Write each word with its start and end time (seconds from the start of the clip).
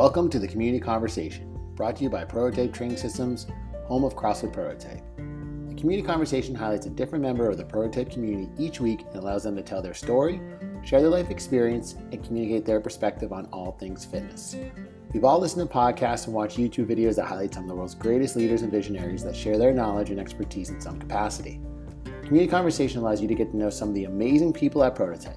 Welcome 0.00 0.30
to 0.30 0.38
the 0.38 0.48
Community 0.48 0.80
Conversation, 0.80 1.54
brought 1.74 1.96
to 1.96 2.04
you 2.04 2.08
by 2.08 2.24
Prototype 2.24 2.72
Training 2.72 2.96
Systems, 2.96 3.46
home 3.84 4.02
of 4.02 4.16
CrossFit 4.16 4.50
Prototype. 4.50 5.02
The 5.68 5.74
Community 5.74 6.00
Conversation 6.00 6.54
highlights 6.54 6.86
a 6.86 6.88
different 6.90 7.20
member 7.20 7.46
of 7.46 7.58
the 7.58 7.66
Prototype 7.66 8.10
community 8.10 8.48
each 8.56 8.80
week 8.80 9.02
and 9.02 9.16
allows 9.16 9.42
them 9.42 9.56
to 9.56 9.62
tell 9.62 9.82
their 9.82 9.92
story, 9.92 10.40
share 10.82 11.02
their 11.02 11.10
life 11.10 11.28
experience, 11.28 11.96
and 12.12 12.24
communicate 12.24 12.64
their 12.64 12.80
perspective 12.80 13.30
on 13.30 13.44
all 13.52 13.72
things 13.72 14.06
fitness. 14.06 14.56
We've 15.12 15.24
all 15.24 15.38
listened 15.38 15.68
to 15.68 15.76
podcasts 15.76 16.24
and 16.24 16.32
watched 16.32 16.56
YouTube 16.56 16.86
videos 16.86 17.16
that 17.16 17.26
highlight 17.26 17.52
some 17.52 17.64
of 17.64 17.68
the 17.68 17.74
world's 17.74 17.94
greatest 17.94 18.36
leaders 18.36 18.62
and 18.62 18.72
visionaries 18.72 19.22
that 19.24 19.36
share 19.36 19.58
their 19.58 19.74
knowledge 19.74 20.08
and 20.08 20.18
expertise 20.18 20.70
in 20.70 20.80
some 20.80 20.98
capacity. 20.98 21.60
Community 22.22 22.50
Conversation 22.50 23.02
allows 23.02 23.20
you 23.20 23.28
to 23.28 23.34
get 23.34 23.50
to 23.50 23.56
know 23.58 23.68
some 23.68 23.90
of 23.90 23.94
the 23.94 24.04
amazing 24.04 24.54
people 24.54 24.82
at 24.82 24.94
Prototype. 24.94 25.36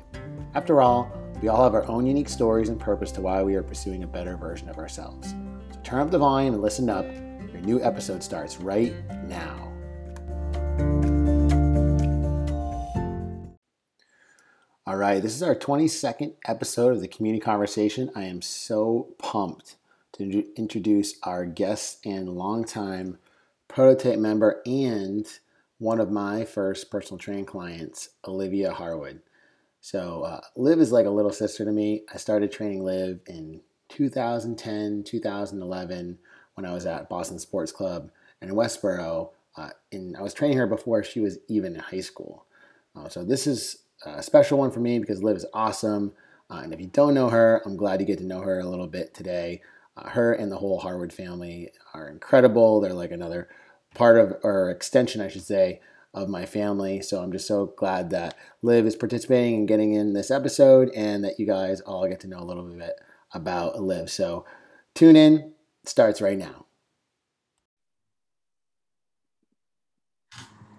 After 0.56 0.82
all, 0.82 1.12
we 1.44 1.50
all 1.50 1.62
have 1.62 1.74
our 1.74 1.86
own 1.90 2.06
unique 2.06 2.30
stories 2.30 2.70
and 2.70 2.80
purpose 2.80 3.12
to 3.12 3.20
why 3.20 3.44
we 3.44 3.56
are 3.56 3.64
pursuing 3.64 4.04
a 4.04 4.08
better 4.08 4.38
version 4.38 4.70
of 4.70 4.78
ourselves. 4.78 5.36
So 5.72 5.80
turn 5.84 6.00
up 6.00 6.10
the 6.10 6.18
volume 6.18 6.54
and 6.54 6.64
listen 6.64 6.90
up. 6.90 7.06
Your 7.52 7.60
new 7.60 7.84
episode 7.84 8.24
starts 8.24 8.62
right 8.62 8.94
now. 9.28 9.70
All 14.88 14.96
right, 14.96 15.22
this 15.22 15.36
is 15.36 15.44
our 15.44 15.54
22nd 15.54 16.36
episode 16.48 16.94
of 16.94 17.02
the 17.02 17.10
Community 17.10 17.44
Conversation. 17.44 18.10
I 18.16 18.24
am 18.24 18.42
so 18.42 19.14
pumped 19.18 19.76
to 20.14 20.46
introduce 20.56 21.16
our 21.24 21.46
guest 21.46 22.06
and 22.06 22.30
longtime 22.30 23.18
prototype 23.68 24.18
member 24.18 24.62
and 24.66 25.28
one 25.78 26.00
of 26.00 26.10
my 26.10 26.46
first 26.46 26.90
personal 26.90 27.18
training 27.18 27.48
clients, 27.48 28.12
Olivia 28.26 28.72
Harwood. 28.72 29.20
So 29.84 30.24
uh, 30.24 30.40
Liv 30.56 30.80
is 30.80 30.94
like 30.94 31.06
a 31.06 31.10
little 31.10 31.34
sister 31.34 31.66
to 31.66 31.72
me. 31.72 32.04
I 32.14 32.16
started 32.16 32.54
training 32.54 32.86
Liv 32.86 33.20
in 33.28 33.60
2010, 33.90 35.04
2011 35.04 36.18
when 36.54 36.66
I 36.66 36.74
was 36.74 36.86
at 36.86 37.10
Boston 37.10 37.38
Sports 37.38 37.74
Club 37.74 38.10
and 38.40 38.50
in 38.50 38.56
Westboro. 38.56 39.32
Uh, 39.58 39.72
and 39.92 40.16
I 40.16 40.22
was 40.22 40.34
training 40.34 40.58
her 40.58 40.68
before 40.68 41.04
she 41.04 41.20
was 41.20 41.38
even 41.50 41.74
in 41.74 41.82
high 41.82 42.00
school. 42.00 42.46
Uh, 42.96 43.10
so 43.10 43.26
this 43.26 43.46
is 43.46 43.80
a 44.06 44.24
special 44.24 44.58
one 44.58 44.72
for 44.72 44.80
me 44.80 45.00
because 45.00 45.22
Liv 45.22 45.36
is 45.36 45.46
awesome. 45.54 46.14
Uh, 46.50 46.62
and 46.64 46.74
if 46.74 46.80
you 46.80 46.88
don't 46.88 47.14
know 47.14 47.28
her, 47.28 47.62
I'm 47.66 47.76
glad 47.76 48.00
you 48.00 48.08
get 48.08 48.20
to 48.20 48.26
know 48.26 48.40
her 48.40 48.62
a 48.62 48.70
little 48.70 48.88
bit 48.88 49.14
today. 49.14 49.62
Uh, 49.98 50.08
her 50.12 50.32
and 50.32 50.50
the 50.50 50.60
whole 50.60 50.80
Harwood 50.80 51.12
family 51.12 51.72
are 51.94 52.08
incredible. 52.08 52.80
They're 52.80 52.94
like 52.94 53.12
another 53.12 53.50
part 53.94 54.18
of, 54.18 54.38
or 54.44 54.70
extension, 54.70 55.20
I 55.20 55.28
should 55.28 55.44
say, 55.44 55.82
of 56.14 56.30
my 56.30 56.46
family. 56.46 57.02
So 57.02 57.22
I'm 57.22 57.32
just 57.32 57.48
so 57.48 57.68
glad 57.78 58.10
that 58.12 58.38
Liv 58.62 58.86
is 58.86 58.96
participating 58.96 59.56
and 59.56 59.68
getting 59.68 59.94
in 59.94 60.14
this 60.14 60.30
episode 60.30 60.90
and 60.96 61.24
that 61.24 61.40
you 61.40 61.46
guys 61.46 61.82
all 61.82 62.08
get 62.08 62.20
to 62.22 62.28
know 62.28 62.40
a 62.40 62.46
little 62.46 62.64
bit 62.64 62.94
about 63.34 63.82
Liv. 63.82 64.10
So 64.10 64.46
tune 64.94 65.16
in, 65.16 65.54
starts 65.86 66.22
right 66.22 66.38
now. 66.38 66.66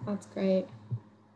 That's 0.05 0.27
great. 0.27 0.67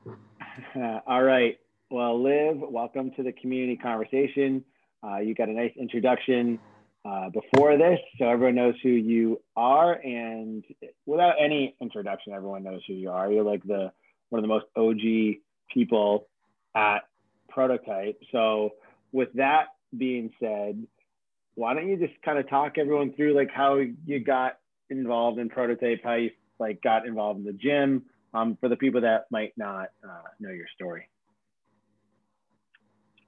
all 1.08 1.24
right. 1.24 1.60
Well, 1.90 2.22
Liv, 2.22 2.58
welcome 2.60 3.12
to 3.16 3.24
the 3.24 3.32
community 3.32 3.76
conversation. 3.76 4.64
Uh, 5.04 5.18
you 5.18 5.34
got 5.34 5.50
a 5.50 5.54
nice 5.54 5.74
introduction 5.78 6.60
uh, 7.06 7.30
before 7.30 7.78
this, 7.78 8.00
so 8.18 8.26
everyone 8.28 8.56
knows 8.56 8.76
who 8.84 8.90
you 8.90 9.42
are. 9.56 9.94
And 9.94 10.64
without 11.06 11.36
any 11.40 11.76
introduction, 11.82 12.34
everyone 12.34 12.64
knows 12.64 12.82
who 12.88 12.94
you 12.94 13.10
are. 13.10 13.32
You're 13.32 13.44
like 13.44 13.64
the 13.64 13.92
one 14.30 14.40
of 14.40 14.44
the 14.44 14.48
most 14.48 14.66
OG 14.76 15.42
people 15.74 16.28
at 16.76 17.00
Prototype. 17.48 18.22
So, 18.32 18.74
with 19.12 19.30
that 19.34 19.68
being 19.98 20.32
said, 20.40 20.86
why 21.56 21.74
don't 21.74 21.88
you 21.88 21.98
just 21.98 22.22
kind 22.22 22.38
of 22.38 22.48
talk 22.50 22.78
everyone 22.78 23.14
through 23.14 23.34
like 23.34 23.50
how 23.50 23.80
you 24.06 24.20
got 24.20 24.60
involved 24.90 25.40
in 25.40 25.50
Prototype, 25.50 26.02
how 26.04 26.16
you 26.16 26.32
like 26.60 26.82
got 26.82 27.08
involved 27.08 27.40
in 27.40 27.46
the 27.46 27.54
gym, 27.54 28.04
um, 28.34 28.58
for 28.60 28.70
the 28.70 28.76
people 28.76 29.02
that 29.02 29.26
might 29.32 29.54
not 29.58 29.90
uh, 30.04 30.28
know 30.40 30.52
your 30.52 30.68
story. 30.76 31.08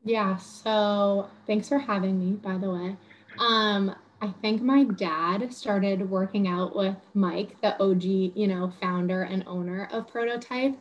Yeah. 0.03 0.37
So, 0.37 1.29
thanks 1.47 1.69
for 1.69 1.79
having 1.79 2.19
me. 2.19 2.35
By 2.35 2.57
the 2.57 2.69
way. 2.69 2.97
Um, 3.39 3.95
I 4.21 4.33
think 4.41 4.61
my 4.61 4.83
dad 4.83 5.51
started 5.51 6.07
working 6.09 6.47
out 6.47 6.75
with 6.75 6.95
Mike, 7.13 7.59
the 7.61 7.81
OG, 7.81 8.03
you 8.03 8.47
know, 8.47 8.71
founder 8.79 9.23
and 9.23 9.43
owner 9.47 9.89
of 9.91 10.07
Prototype 10.07 10.77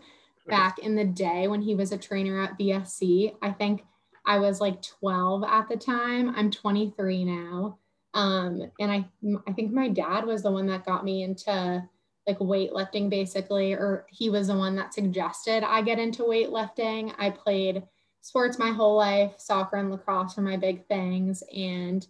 back 0.47 0.78
in 0.81 0.94
the 0.94 1.05
day 1.05 1.49
when 1.49 1.62
he 1.62 1.75
was 1.75 1.93
a 1.93 1.99
trainer 1.99 2.43
at 2.43 2.59
BSC. 2.59 3.34
I 3.41 3.53
think 3.53 3.84
I 4.27 4.39
was 4.39 4.60
like 4.60 4.83
12 4.83 5.44
at 5.44 5.69
the 5.69 5.77
time. 5.77 6.34
I'm 6.37 6.50
23 6.50 7.25
now. 7.25 7.78
Um, 8.12 8.71
and 8.81 8.91
I 8.91 9.05
I 9.47 9.53
think 9.53 9.72
my 9.72 9.89
dad 9.89 10.25
was 10.27 10.43
the 10.43 10.50
one 10.50 10.66
that 10.66 10.84
got 10.84 11.05
me 11.05 11.22
into 11.22 11.89
like 12.27 12.39
weightlifting 12.39 13.09
basically, 13.09 13.72
or 13.72 14.06
he 14.10 14.31
was 14.31 14.49
the 14.49 14.56
one 14.56 14.75
that 14.77 14.93
suggested 14.93 15.62
I 15.62 15.81
get 15.83 15.99
into 15.99 16.25
weightlifting. 16.25 17.15
I 17.19 17.31
played 17.31 17.84
sports 18.21 18.59
my 18.59 18.71
whole 18.71 18.97
life, 18.97 19.34
soccer 19.39 19.77
and 19.77 19.91
lacrosse 19.91 20.37
were 20.37 20.43
my 20.43 20.56
big 20.56 20.87
things. 20.87 21.43
And 21.55 22.06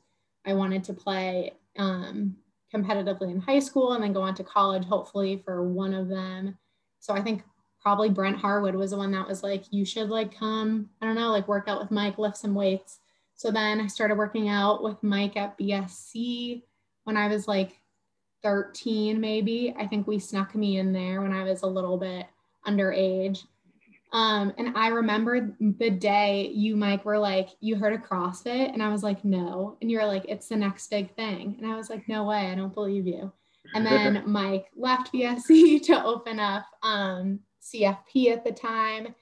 I 0.47 0.53
wanted 0.55 0.85
to 0.85 0.95
play 0.95 1.53
um, 1.79 2.37
competitively 2.75 3.31
in 3.31 3.41
high 3.41 3.59
school 3.59 3.93
and 3.93 4.03
then 4.03 4.13
go 4.13 4.23
on 4.23 4.35
to 4.37 4.45
college, 4.45 4.85
hopefully 4.85 5.43
for 5.45 5.63
one 5.63 5.95
of 5.95 6.09
them. 6.09 6.57
So 7.01 7.15
I 7.15 7.21
think 7.21 7.43
probably 7.81 8.11
Brent 8.11 8.37
Harwood 8.37 8.75
was 8.75 8.91
the 8.91 8.97
one 8.97 9.13
that 9.13 9.29
was 9.29 9.43
like, 9.43 9.65
you 9.71 9.85
should 9.85 10.09
like 10.09 10.37
come, 10.37 10.91
I 11.01 11.07
don't 11.07 11.15
know, 11.15 11.31
like 11.31 11.49
work 11.49 11.67
out 11.67 11.81
with 11.81 11.91
Mike, 11.91 12.19
lift 12.19 12.37
some 12.37 12.55
weights. 12.55 12.99
So 13.35 13.51
then 13.51 13.81
I 13.81 13.87
started 13.87 14.19
working 14.19 14.49
out 14.49 14.83
with 14.83 15.03
Mike 15.03 15.37
at 15.37 15.59
BSC 15.59 16.63
when 17.05 17.17
I 17.17 17.29
was 17.29 17.49
like 17.49 17.81
13, 18.43 19.19
maybe. 19.21 19.75
I 19.79 19.87
think 19.87 20.07
we 20.07 20.19
snuck 20.19 20.55
me 20.55 20.79
in 20.79 20.93
there 20.93 21.23
when 21.23 21.33
I 21.33 21.45
was 21.45 21.63
a 21.63 21.67
little 21.67 21.97
bit 21.97 22.27
underage. 22.67 23.47
Um, 24.13 24.53
and 24.59 24.77
I 24.77 24.89
remember 24.89 25.55
the 25.61 25.91
day 25.91 26.51
you, 26.53 26.77
Mike, 26.77 27.05
were 27.05 27.19
like, 27.19 27.51
you 27.61 27.77
heard 27.77 27.93
of 27.93 28.03
CrossFit? 28.03 28.73
And 28.73 28.83
I 28.83 28.89
was 28.89 29.03
like, 29.03 29.25
no. 29.25 29.77
And 29.81 29.91
you're 29.91 30.07
like, 30.07 30.25
it's 30.29 30.49
the 30.49 30.57
next 30.57 30.91
big 30.91 31.15
thing. 31.15 31.55
And 31.59 31.71
I 31.71 31.77
was 31.77 31.91
like, 31.91 32.09
no 32.09 32.25
way, 32.25 32.51
I 32.51 32.55
don't 32.55 32.75
believe 32.75 33.07
you. 33.07 33.33
And 33.75 33.87
then 33.87 34.25
Mike 34.27 34.67
left 34.77 35.13
BSC 35.13 35.83
to 35.87 36.05
open 36.05 36.41
up 36.41 36.65
um, 36.83 37.41
CFP 37.63 38.33
at 38.33 38.45
the 38.45 38.53
time. 38.53 39.15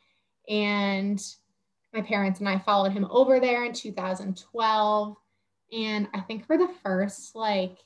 And 0.48 1.22
my 1.92 2.00
parents 2.00 2.40
and 2.40 2.48
I 2.48 2.58
followed 2.58 2.92
him 2.92 3.06
over 3.10 3.40
there 3.40 3.64
in 3.64 3.74
2012. 3.74 5.16
And 5.70 6.08
I 6.14 6.20
think 6.20 6.46
for 6.46 6.56
the 6.56 6.70
first, 6.82 7.34
like, 7.34 7.76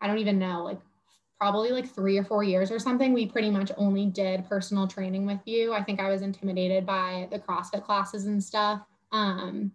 I 0.00 0.08
don't 0.08 0.18
even 0.18 0.40
know, 0.40 0.64
like 0.64 0.80
probably 1.42 1.72
like 1.72 1.92
three 1.92 2.16
or 2.16 2.22
four 2.22 2.44
years 2.44 2.70
or 2.70 2.78
something, 2.78 3.12
we 3.12 3.26
pretty 3.26 3.50
much 3.50 3.72
only 3.76 4.06
did 4.06 4.48
personal 4.48 4.86
training 4.86 5.26
with 5.26 5.40
you. 5.44 5.72
I 5.72 5.82
think 5.82 5.98
I 5.98 6.08
was 6.08 6.22
intimidated 6.22 6.86
by 6.86 7.26
the 7.32 7.38
CrossFit 7.40 7.82
classes 7.82 8.26
and 8.26 8.42
stuff. 8.42 8.82
Um, 9.10 9.72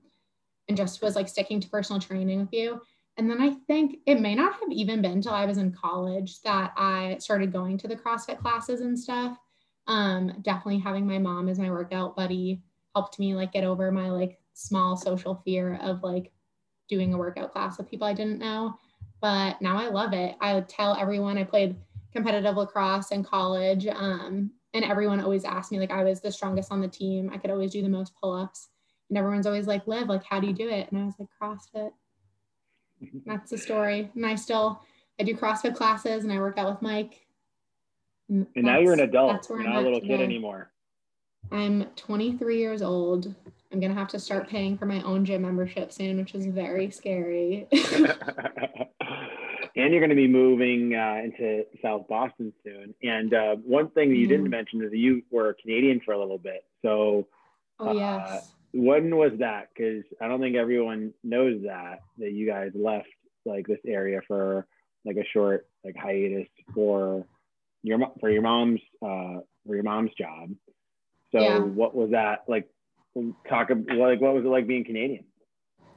and 0.69 0.78
just 0.78 1.01
was 1.01 1.17
like 1.17 1.28
sticking 1.28 1.59
to 1.59 1.67
personal 1.67 2.00
training 2.00 2.39
with 2.39 2.53
you. 2.53 2.79
And 3.17 3.29
then 3.29 3.41
I 3.41 3.50
think 3.67 3.97
it 4.05 4.22
may 4.22 4.33
not 4.33 4.53
have 4.53 4.72
even 4.72 5.01
been 5.01 5.22
till 5.22 5.33
I 5.33 5.45
was 5.45 5.57
in 5.57 5.73
college 5.73 6.41
that 6.44 6.72
I 6.78 7.17
started 7.19 7.51
going 7.51 7.78
to 7.79 7.89
the 7.89 7.97
CrossFit 7.97 8.39
classes 8.39 8.79
and 8.79 8.97
stuff. 8.97 9.38
Um, 9.88 10.39
definitely 10.44 10.79
having 10.79 11.05
my 11.05 11.17
mom 11.17 11.49
as 11.49 11.59
my 11.59 11.69
workout 11.69 12.16
buddy 12.16 12.61
helped 12.95 13.19
me 13.19 13.35
like 13.35 13.51
get 13.51 13.66
over 13.66 13.91
my 13.91 14.09
like 14.09 14.39
small 14.53 14.95
social 14.95 15.41
fear 15.44 15.78
of 15.81 16.01
like 16.01 16.31
doing 16.88 17.13
a 17.13 17.17
workout 17.17 17.51
class 17.51 17.78
with 17.78 17.89
people 17.89 18.07
I 18.07 18.13
didn't 18.13 18.39
know 18.39 18.79
but 19.22 19.61
now 19.61 19.78
I 19.78 19.88
love 19.88 20.13
it. 20.13 20.35
I 20.41 20.59
tell 20.61 20.95
everyone 20.95 21.38
I 21.38 21.44
played 21.44 21.75
competitive 22.13 22.55
lacrosse 22.57 23.11
in 23.11 23.23
college. 23.23 23.88
Um, 23.88 24.51
and 24.73 24.83
everyone 24.83 25.22
always 25.22 25.45
asked 25.45 25.72
me, 25.72 25.79
like, 25.79 25.91
I 25.91 26.03
was 26.03 26.22
the 26.22 26.31
strongest 26.31 26.72
on 26.72 26.81
the 26.81 26.88
team. 26.88 27.29
I 27.33 27.38
could 27.38 27.50
always 27.50 27.72
do 27.72 27.81
the 27.81 27.89
most 27.89 28.13
pull 28.22 28.33
ups. 28.33 28.69
And 29.09 29.17
everyone's 29.17 29.47
always 29.47 29.67
like, 29.67 29.88
Liv, 29.88 30.07
like, 30.07 30.23
how 30.23 30.40
do 30.40 30.47
you 30.47 30.53
do 30.53 30.69
it? 30.69 30.91
And 30.91 31.02
I 31.02 31.05
was 31.05 31.16
like, 31.17 31.29
CrossFit. 31.41 31.91
that's 33.25 33.49
the 33.49 33.58
story. 33.58 34.11
And 34.16 34.25
I 34.25 34.35
still, 34.35 34.81
I 35.19 35.23
do 35.23 35.35
CrossFit 35.35 35.75
classes 35.75 36.23
and 36.23 36.34
I 36.34 36.40
work 36.40 36.58
out 36.58 36.69
with 36.69 36.81
Mike. 36.81 37.25
And, 38.29 38.46
and 38.55 38.66
now 38.66 38.79
you're 38.79 38.93
an 38.93 38.99
adult. 38.99 39.31
That's 39.31 39.49
where 39.49 39.59
you're 39.59 39.69
I'm 39.69 39.75
not 39.75 39.81
a 39.81 39.85
little 39.85 40.02
today. 40.02 40.17
kid 40.17 40.23
anymore. 40.23 40.72
I'm 41.52 41.85
23 41.96 42.58
years 42.58 42.81
old. 42.81 43.34
I'm 43.72 43.79
gonna 43.79 43.93
have 43.93 44.08
to 44.09 44.19
start 44.19 44.47
paying 44.47 44.78
for 44.78 44.85
my 44.85 45.02
own 45.02 45.25
gym 45.25 45.41
membership 45.41 45.91
soon, 45.91 46.17
which 46.17 46.35
is 46.35 46.46
very 46.46 46.90
scary. 46.91 47.67
and 49.78 49.93
you're 49.93 50.02
going 50.02 50.09
to 50.09 50.16
be 50.16 50.28
moving 50.28 50.96
uh, 50.96 51.22
into 51.23 51.64
South 51.84 52.08
Boston 52.08 52.52
soon. 52.64 52.96
And 53.03 53.34
uh, 53.34 53.55
one 53.58 53.90
thing 53.91 54.09
that 54.09 54.16
you 54.16 54.28
didn't 54.28 54.46
mm-hmm. 54.46 54.52
mention 54.52 54.81
is 54.84 54.90
that 54.90 54.97
you 54.97 55.22
were 55.29 55.55
Canadian 55.61 56.02
for 56.03 56.14
a 56.14 56.19
little 56.19 56.40
bit. 56.40 56.66
So, 56.81 57.28
oh, 57.79 57.93
yes. 57.93 58.28
Uh, 58.28 58.41
when 58.73 59.16
was 59.16 59.34
that? 59.37 59.69
Because 59.75 60.03
I 60.19 60.28
don't 60.28 60.41
think 60.41 60.55
everyone 60.55 61.14
knows 61.23 61.61
that 61.64 61.99
that 62.17 62.31
you 62.31 62.47
guys 62.47 62.72
left 62.73 63.08
like 63.46 63.67
this 63.67 63.79
area 63.85 64.19
for 64.28 64.66
like 65.05 65.16
a 65.16 65.25
short 65.31 65.67
like 65.85 65.96
hiatus 65.96 66.47
for 66.73 67.25
your 67.84 67.99
for 68.19 68.29
your 68.29 68.41
mom's 68.41 68.81
uh, 69.02 69.40
for 69.66 69.75
your 69.75 69.84
mom's 69.84 70.11
job. 70.17 70.49
So, 71.31 71.40
yeah. 71.40 71.59
what 71.59 71.93
was 71.93 72.11
that 72.11 72.46
like? 72.47 72.67
Talk 73.49 73.69
about 73.69 73.97
like 73.97 74.22
what 74.22 74.34
was 74.34 74.46
it 74.46 74.49
like 74.49 74.67
being 74.67 74.84
Canadian? 74.84 75.25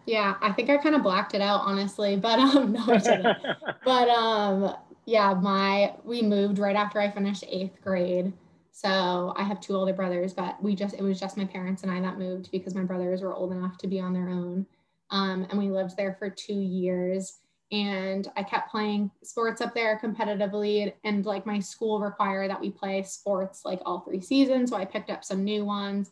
Yeah, 0.06 0.34
I 0.40 0.52
think 0.52 0.70
I 0.70 0.76
kind 0.78 0.94
of 0.94 1.02
blacked 1.02 1.34
it 1.34 1.40
out 1.40 1.60
honestly, 1.64 2.16
but 2.16 2.38
um 2.38 2.72
no, 2.72 2.84
I 2.86 2.98
didn't. 2.98 3.36
but 3.84 4.08
um 4.08 4.74
yeah, 5.06 5.34
my 5.34 5.94
we 6.04 6.22
moved 6.22 6.58
right 6.58 6.76
after 6.76 7.00
I 7.00 7.10
finished 7.10 7.44
eighth 7.48 7.80
grade. 7.82 8.32
So 8.72 9.34
I 9.36 9.42
have 9.42 9.60
two 9.60 9.74
older 9.74 9.92
brothers, 9.92 10.32
but 10.32 10.62
we 10.62 10.74
just 10.74 10.94
it 10.94 11.02
was 11.02 11.20
just 11.20 11.36
my 11.36 11.44
parents 11.44 11.82
and 11.82 11.92
I 11.92 12.00
that 12.00 12.18
moved 12.18 12.50
because 12.50 12.74
my 12.74 12.84
brothers 12.84 13.22
were 13.22 13.34
old 13.34 13.52
enough 13.52 13.76
to 13.78 13.86
be 13.86 14.00
on 14.00 14.12
their 14.12 14.28
own. 14.28 14.66
Um, 15.10 15.46
and 15.50 15.58
we 15.58 15.70
lived 15.70 15.96
there 15.96 16.14
for 16.18 16.30
two 16.30 16.54
years. 16.54 17.38
And 17.72 18.26
I 18.36 18.42
kept 18.42 18.70
playing 18.70 19.10
sports 19.22 19.60
up 19.60 19.74
there 19.74 20.00
competitively. 20.02 20.92
And 21.04 21.24
like 21.24 21.46
my 21.46 21.60
school 21.60 22.00
required 22.00 22.50
that 22.50 22.60
we 22.60 22.70
play 22.70 23.02
sports 23.02 23.62
like 23.64 23.80
all 23.84 24.00
three 24.00 24.20
seasons. 24.20 24.70
So 24.70 24.76
I 24.76 24.84
picked 24.84 25.10
up 25.10 25.24
some 25.24 25.44
new 25.44 25.64
ones. 25.64 26.10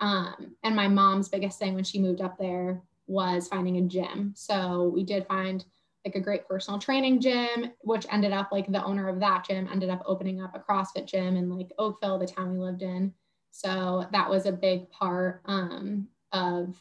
Um, 0.00 0.56
and 0.62 0.76
my 0.76 0.88
mom's 0.88 1.28
biggest 1.28 1.58
thing 1.58 1.74
when 1.74 1.84
she 1.84 1.98
moved 1.98 2.20
up 2.20 2.38
there 2.38 2.82
was 3.06 3.48
finding 3.48 3.78
a 3.78 3.82
gym. 3.82 4.32
So 4.36 4.90
we 4.94 5.04
did 5.04 5.26
find 5.26 5.64
like 6.04 6.14
a 6.14 6.20
great 6.20 6.46
personal 6.46 6.78
training 6.78 7.20
gym, 7.20 7.72
which 7.80 8.06
ended 8.10 8.32
up 8.32 8.50
like 8.52 8.70
the 8.70 8.84
owner 8.84 9.08
of 9.08 9.18
that 9.20 9.44
gym 9.44 9.68
ended 9.70 9.90
up 9.90 10.02
opening 10.06 10.40
up 10.40 10.54
a 10.54 10.60
CrossFit 10.60 11.06
gym 11.06 11.36
in 11.36 11.50
like 11.50 11.72
Oakville, 11.78 12.18
the 12.18 12.26
town 12.26 12.52
we 12.52 12.58
lived 12.58 12.82
in. 12.82 13.12
So 13.50 14.06
that 14.12 14.28
was 14.28 14.46
a 14.46 14.52
big 14.52 14.88
part 14.90 15.42
um, 15.46 16.08
of 16.32 16.76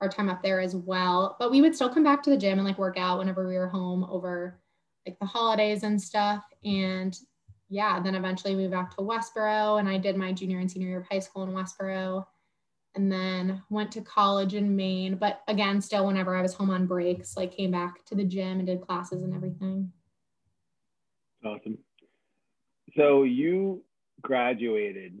our 0.00 0.08
time 0.08 0.28
up 0.28 0.42
there 0.42 0.60
as 0.60 0.74
well. 0.74 1.36
But 1.38 1.50
we 1.50 1.62
would 1.62 1.74
still 1.74 1.92
come 1.92 2.04
back 2.04 2.22
to 2.24 2.30
the 2.30 2.36
gym 2.36 2.58
and 2.58 2.66
like 2.66 2.78
work 2.78 2.98
out 2.98 3.18
whenever 3.18 3.48
we 3.48 3.56
were 3.56 3.68
home 3.68 4.04
over 4.10 4.60
like 5.06 5.18
the 5.20 5.26
holidays 5.26 5.82
and 5.82 6.00
stuff. 6.00 6.44
And 6.64 7.16
yeah, 7.68 8.00
then 8.00 8.14
eventually 8.14 8.56
we 8.56 8.62
moved 8.62 8.72
back 8.72 8.90
to 8.96 9.02
Westboro 9.02 9.78
and 9.78 9.88
I 9.88 9.96
did 9.96 10.16
my 10.16 10.32
junior 10.32 10.58
and 10.58 10.70
senior 10.70 10.88
year 10.88 11.00
of 11.00 11.06
high 11.06 11.20
school 11.20 11.44
in 11.44 11.50
Westboro 11.50 12.26
and 13.00 13.10
then 13.10 13.62
went 13.70 13.90
to 13.92 14.02
college 14.02 14.54
in 14.54 14.76
Maine. 14.76 15.16
But 15.16 15.40
again, 15.48 15.80
still 15.80 16.06
whenever 16.06 16.36
I 16.36 16.42
was 16.42 16.52
home 16.52 16.68
on 16.68 16.86
breaks, 16.86 17.34
like 17.34 17.56
came 17.56 17.70
back 17.70 18.04
to 18.06 18.14
the 18.14 18.24
gym 18.24 18.58
and 18.58 18.66
did 18.66 18.82
classes 18.82 19.22
and 19.22 19.34
everything. 19.34 19.90
Awesome. 21.42 21.78
So 22.98 23.22
you 23.22 23.82
graduated 24.20 25.18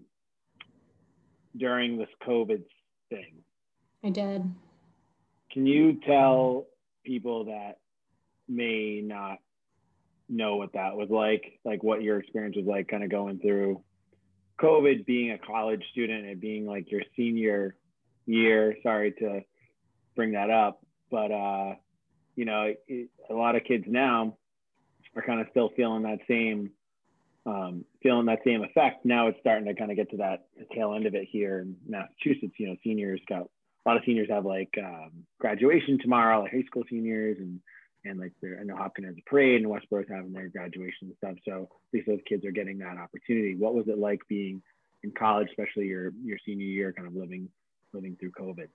during 1.56 1.96
this 1.96 2.10
COVID 2.22 2.62
thing. 3.08 3.36
I 4.04 4.10
did. 4.10 4.42
Can 5.50 5.64
you 5.66 6.00
tell 6.06 6.66
people 7.04 7.46
that 7.46 7.78
may 8.46 9.00
not 9.02 9.38
know 10.28 10.56
what 10.56 10.74
that 10.74 10.96
was 10.96 11.08
like, 11.08 11.58
like 11.64 11.82
what 11.82 12.02
your 12.02 12.18
experience 12.18 12.56
was 12.56 12.66
like 12.66 12.88
kind 12.88 13.02
of 13.02 13.10
going 13.10 13.38
through 13.38 13.82
COVID 14.62 15.06
being 15.06 15.32
a 15.32 15.38
college 15.38 15.82
student 15.92 16.26
and 16.26 16.40
being 16.40 16.66
like 16.66 16.90
your 16.90 17.02
senior 17.16 17.74
year. 18.26 18.76
Sorry 18.82 19.12
to 19.12 19.40
bring 20.16 20.32
that 20.32 20.50
up, 20.50 20.82
but 21.10 21.32
uh, 21.32 21.74
you 22.36 22.44
know, 22.44 22.72
it, 22.88 23.08
a 23.28 23.34
lot 23.34 23.56
of 23.56 23.64
kids 23.64 23.84
now 23.86 24.36
are 25.16 25.22
kind 25.22 25.40
of 25.40 25.46
still 25.50 25.70
feeling 25.76 26.02
that 26.02 26.18
same 26.28 26.70
um, 27.46 27.84
feeling 28.02 28.26
that 28.26 28.40
same 28.44 28.62
effect. 28.62 29.04
Now 29.04 29.28
it's 29.28 29.38
starting 29.40 29.66
to 29.66 29.74
kind 29.74 29.90
of 29.90 29.96
get 29.96 30.10
to 30.10 30.18
that 30.18 30.46
tail 30.74 30.94
end 30.94 31.06
of 31.06 31.14
it 31.14 31.26
here 31.30 31.60
in 31.60 31.76
Massachusetts. 31.86 32.54
You 32.58 32.68
know, 32.68 32.76
seniors 32.84 33.20
got 33.28 33.42
a 33.42 33.88
lot 33.88 33.96
of 33.96 34.02
seniors 34.04 34.28
have 34.30 34.44
like 34.44 34.74
um, 34.78 35.10
graduation 35.38 35.98
tomorrow, 36.00 36.42
like 36.42 36.52
high 36.52 36.64
school 36.64 36.84
seniors, 36.88 37.38
and 37.38 37.60
and 38.04 38.18
like 38.18 38.32
I 38.42 38.64
know 38.64 38.76
Hopkins 38.76 39.08
has 39.08 39.16
a 39.18 39.30
parade 39.30 39.60
and 39.60 39.70
Westboro's 39.70 40.06
having 40.10 40.32
their 40.32 40.48
graduation 40.48 41.08
and 41.08 41.14
stuff. 41.16 41.36
So 41.46 41.62
at 41.62 41.94
least 41.94 42.06
those 42.06 42.20
kids 42.26 42.44
are 42.44 42.50
getting 42.50 42.78
that 42.78 42.96
opportunity. 42.96 43.56
What 43.56 43.74
was 43.74 43.88
it 43.88 43.98
like 43.98 44.20
being 44.28 44.62
in 45.02 45.12
college, 45.12 45.48
especially 45.50 45.86
your 45.86 46.12
your 46.22 46.38
senior 46.44 46.66
year, 46.66 46.92
kind 46.92 47.06
of 47.06 47.14
living 47.14 47.48
living 47.92 48.16
through 48.18 48.32
COVID? 48.32 48.68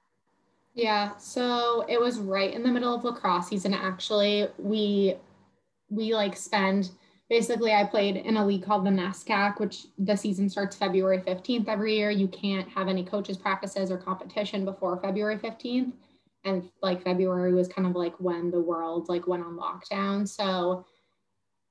Yeah, 0.74 1.16
so 1.18 1.86
it 1.88 2.00
was 2.00 2.20
right 2.20 2.54
in 2.54 2.62
the 2.62 2.72
middle 2.72 2.94
of 2.94 3.04
lacrosse 3.04 3.48
season. 3.48 3.74
Actually, 3.74 4.48
we 4.58 5.16
we 5.90 6.14
like 6.14 6.36
spend 6.36 6.92
basically 7.30 7.74
I 7.74 7.86
played 7.86 8.18
in 8.18 8.38
a 8.38 8.46
league 8.46 8.64
called 8.64 8.86
the 8.86 8.92
NESCAC, 8.92 9.60
which 9.60 9.88
the 9.98 10.16
season 10.16 10.50
starts 10.50 10.76
February 10.76 11.20
15th 11.20 11.68
every 11.68 11.96
year. 11.96 12.12
You 12.12 12.28
can't 12.28 12.68
have 12.70 12.88
any 12.88 13.04
coaches 13.04 13.38
practices 13.38 13.90
or 13.90 13.98
competition 13.98 14.66
before 14.66 15.00
February 15.02 15.38
15th 15.38 15.94
and 16.46 16.70
like 16.82 17.04
February 17.04 17.54
was 17.54 17.68
kind 17.68 17.88
of 17.88 17.96
like 17.96 18.16
when 18.20 18.52
the 18.52 18.60
world 18.60 19.10
like 19.10 19.28
went 19.28 19.44
on 19.44 19.58
lockdown. 19.58 20.28
So 20.28 20.86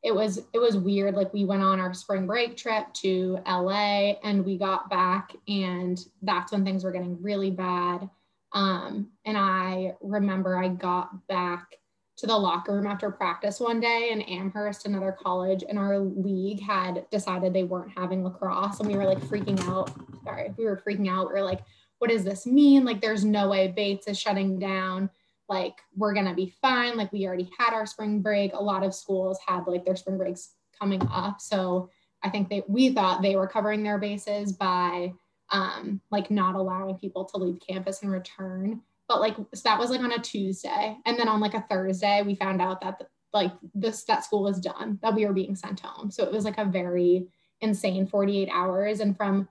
it 0.03 0.15
was 0.15 0.43
it 0.53 0.59
was 0.59 0.77
weird. 0.77 1.15
Like 1.15 1.33
we 1.33 1.45
went 1.45 1.63
on 1.63 1.81
our 1.81 1.95
spring 1.95 2.27
break 2.27 2.57
trip 2.57 2.93
to 2.95 3.39
LA 3.47 4.17
and 4.23 4.45
we 4.45 4.59
got 4.59 4.91
back 4.91 5.35
and 5.49 5.99
that's 6.23 6.53
when 6.53 6.65
things 6.65 6.85
were 6.85 6.93
getting 6.93 7.23
really 7.23 7.51
bad. 7.51 8.09
Um, 8.53 9.09
and 9.25 9.39
I 9.39 9.95
remember 10.03 10.57
I 10.57 10.69
got 10.69 11.27
back 11.27 11.77
to 12.17 12.27
the 12.27 12.37
locker 12.37 12.75
room 12.75 12.87
after 12.87 13.11
practice 13.11 13.59
one 13.59 13.81
day 13.81 14.11
and 14.13 14.29
Amherst, 14.29 14.87
another 14.87 15.11
college 15.11 15.63
in 15.65 15.77
our 15.77 15.99
league, 15.99 16.61
had 16.61 17.07
decided 17.11 17.53
they 17.53 17.65
weren't 17.65 17.91
having 17.97 18.23
lacrosse 18.23 18.79
and 18.79 18.89
we 18.89 18.97
were 18.97 19.07
like 19.07 19.19
freaking 19.19 19.61
out. 19.69 19.91
Sorry, 20.23 20.55
we 20.57 20.65
were 20.65 20.81
freaking 20.87 21.11
out. 21.11 21.33
We 21.33 21.41
are 21.41 21.45
like, 21.45 21.63
what 22.05 22.11
does 22.11 22.25
this 22.25 22.45
mean? 22.45 22.85
Like, 22.85 23.01
there's 23.01 23.25
no 23.25 23.49
way 23.49 23.69
Bates 23.69 24.07
is 24.09 24.21
shutting 24.21 24.59
down. 24.59 25.09
Like, 25.49 25.81
we're 25.97 26.13
going 26.13 26.27
to 26.27 26.35
be 26.35 26.53
fine. 26.61 26.99
Like, 26.99 27.11
we 27.15 27.27
already 27.27 27.49
had 27.59 27.73
our 27.73 27.87
spring 27.87 28.21
break. 28.21 28.53
A 28.53 28.63
lot 28.63 28.83
of 28.83 28.95
schools 28.95 29.39
had 29.47 29.67
like 29.67 29.87
their 29.87 29.97
spring 29.97 30.19
breaks 30.19 30.51
coming 30.79 31.01
up. 31.11 31.41
So 31.41 31.89
I 32.23 32.29
think 32.29 32.51
they, 32.51 32.63
we 32.69 32.91
thought 32.91 33.23
they 33.23 33.37
were 33.37 33.47
covering 33.47 33.83
their 33.83 33.97
bases 33.97 34.53
by 34.53 35.15
um, 35.49 36.03
like 36.11 36.31
not 36.31 36.57
allowing 36.57 36.99
people 36.99 37.25
to 37.25 37.39
leave 37.39 37.59
campus 37.67 38.03
and 38.03 38.13
return. 38.13 38.83
But 39.09 39.21
like, 39.21 39.37
so 39.37 39.63
that 39.65 39.79
was 39.79 39.89
like 39.89 40.03
on 40.03 40.13
a 40.13 40.19
Tuesday. 40.19 40.99
And 41.07 41.19
then 41.19 41.27
on 41.27 41.41
like 41.41 41.55
a 41.55 41.65
Thursday, 41.71 42.21
we 42.21 42.35
found 42.35 42.61
out 42.61 42.83
that 42.83 42.99
the, 42.99 43.07
like 43.33 43.53
this, 43.75 44.05
that 44.05 44.27
school 44.27 44.43
was 44.43 44.61
done, 44.61 44.99
that 45.01 45.15
we 45.15 45.25
were 45.25 45.33
being 45.33 45.57
sent 45.57 45.81
home. 45.81 46.11
So 46.11 46.23
it 46.23 46.33
was 46.33 46.45
like 46.45 46.59
a 46.59 46.67
very 46.67 47.29
insane 47.63 48.07
48 48.07 48.51
hours. 48.53 49.01
And 49.01 49.17
from 49.17 49.49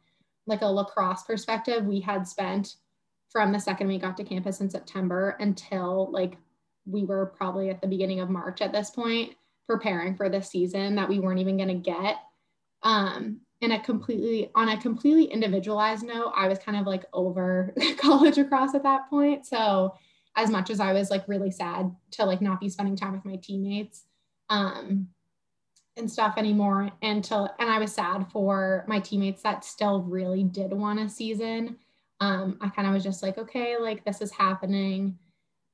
like 0.47 0.61
a 0.61 0.67
lacrosse 0.67 1.23
perspective, 1.23 1.85
we 1.85 1.99
had 1.99 2.27
spent 2.27 2.75
from 3.29 3.51
the 3.51 3.59
second 3.59 3.87
we 3.87 3.97
got 3.97 4.15
to 4.17 4.23
campus 4.23 4.61
in 4.61 4.69
September 4.69 5.35
until 5.39 6.11
like 6.11 6.37
we 6.85 7.03
were 7.03 7.27
probably 7.37 7.69
at 7.69 7.81
the 7.81 7.87
beginning 7.87 8.19
of 8.19 8.29
March 8.29 8.61
at 8.61 8.73
this 8.73 8.89
point 8.89 9.33
preparing 9.67 10.15
for 10.15 10.29
the 10.29 10.41
season 10.41 10.95
that 10.95 11.07
we 11.07 11.19
weren't 11.19 11.39
even 11.39 11.57
going 11.57 11.69
to 11.69 11.75
get. 11.75 12.17
Um, 12.83 13.39
in 13.61 13.71
a 13.71 13.79
completely 13.79 14.51
on 14.55 14.67
a 14.69 14.81
completely 14.81 15.23
individualized 15.25 16.03
note, 16.03 16.33
I 16.35 16.49
was 16.49 16.59
kind 16.59 16.77
of 16.77 16.85
like 16.85 17.05
over 17.13 17.73
college 17.97 18.37
lacrosse 18.37 18.75
at 18.75 18.83
that 18.83 19.09
point. 19.09 19.45
So 19.45 19.95
as 20.35 20.49
much 20.49 20.69
as 20.69 20.81
I 20.81 20.91
was 20.91 21.09
like 21.09 21.27
really 21.27 21.51
sad 21.51 21.95
to 22.11 22.25
like 22.25 22.41
not 22.41 22.59
be 22.59 22.67
spending 22.67 22.97
time 22.97 23.13
with 23.13 23.23
my 23.23 23.37
teammates, 23.37 24.03
um, 24.49 25.07
and 25.97 26.09
stuff 26.09 26.35
anymore 26.37 26.91
until 27.01 27.49
and 27.59 27.69
I 27.69 27.79
was 27.79 27.93
sad 27.93 28.27
for 28.31 28.83
my 28.87 28.99
teammates 28.99 29.43
that 29.43 29.63
still 29.63 30.01
really 30.01 30.43
did 30.43 30.73
want 30.73 30.99
a 30.99 31.09
season. 31.09 31.77
Um, 32.19 32.57
I 32.61 32.69
kind 32.69 32.87
of 32.87 32.93
was 32.93 33.03
just 33.03 33.21
like, 33.21 33.37
okay, 33.37 33.77
like 33.77 34.03
this 34.05 34.21
is 34.21 34.31
happening. 34.31 35.17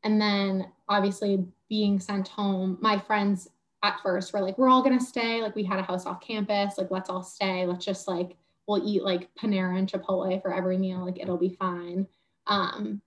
And 0.04 0.20
then 0.20 0.68
obviously 0.88 1.46
being 1.70 2.00
sent 2.00 2.28
home, 2.28 2.78
my 2.82 2.98
friends 2.98 3.50
at 3.84 4.00
first 4.02 4.34
were 4.34 4.42
like, 4.42 4.58
we're 4.58 4.70
all 4.70 4.84
gonna 4.84 5.00
stay. 5.00 5.42
Like 5.42 5.56
we 5.56 5.64
had 5.64 5.80
a 5.80 5.84
house 5.84 6.06
off 6.06 6.22
campus, 6.22 6.78
like 6.78 6.92
let's 6.92 7.10
all 7.10 7.24
stay. 7.24 7.66
Let's 7.66 7.86
just 7.86 8.08
like 8.08 8.36
we'll 8.68 8.88
eat 8.88 9.04
like 9.04 9.30
Panera 9.36 9.78
and 9.78 9.90
Chipotle 9.90 10.42
for 10.42 10.54
every 10.54 10.78
meal, 10.78 11.06
like 11.06 11.20
it'll 11.20 11.38
be 11.38 11.56
fine. 11.60 12.08
Um, 12.48 13.02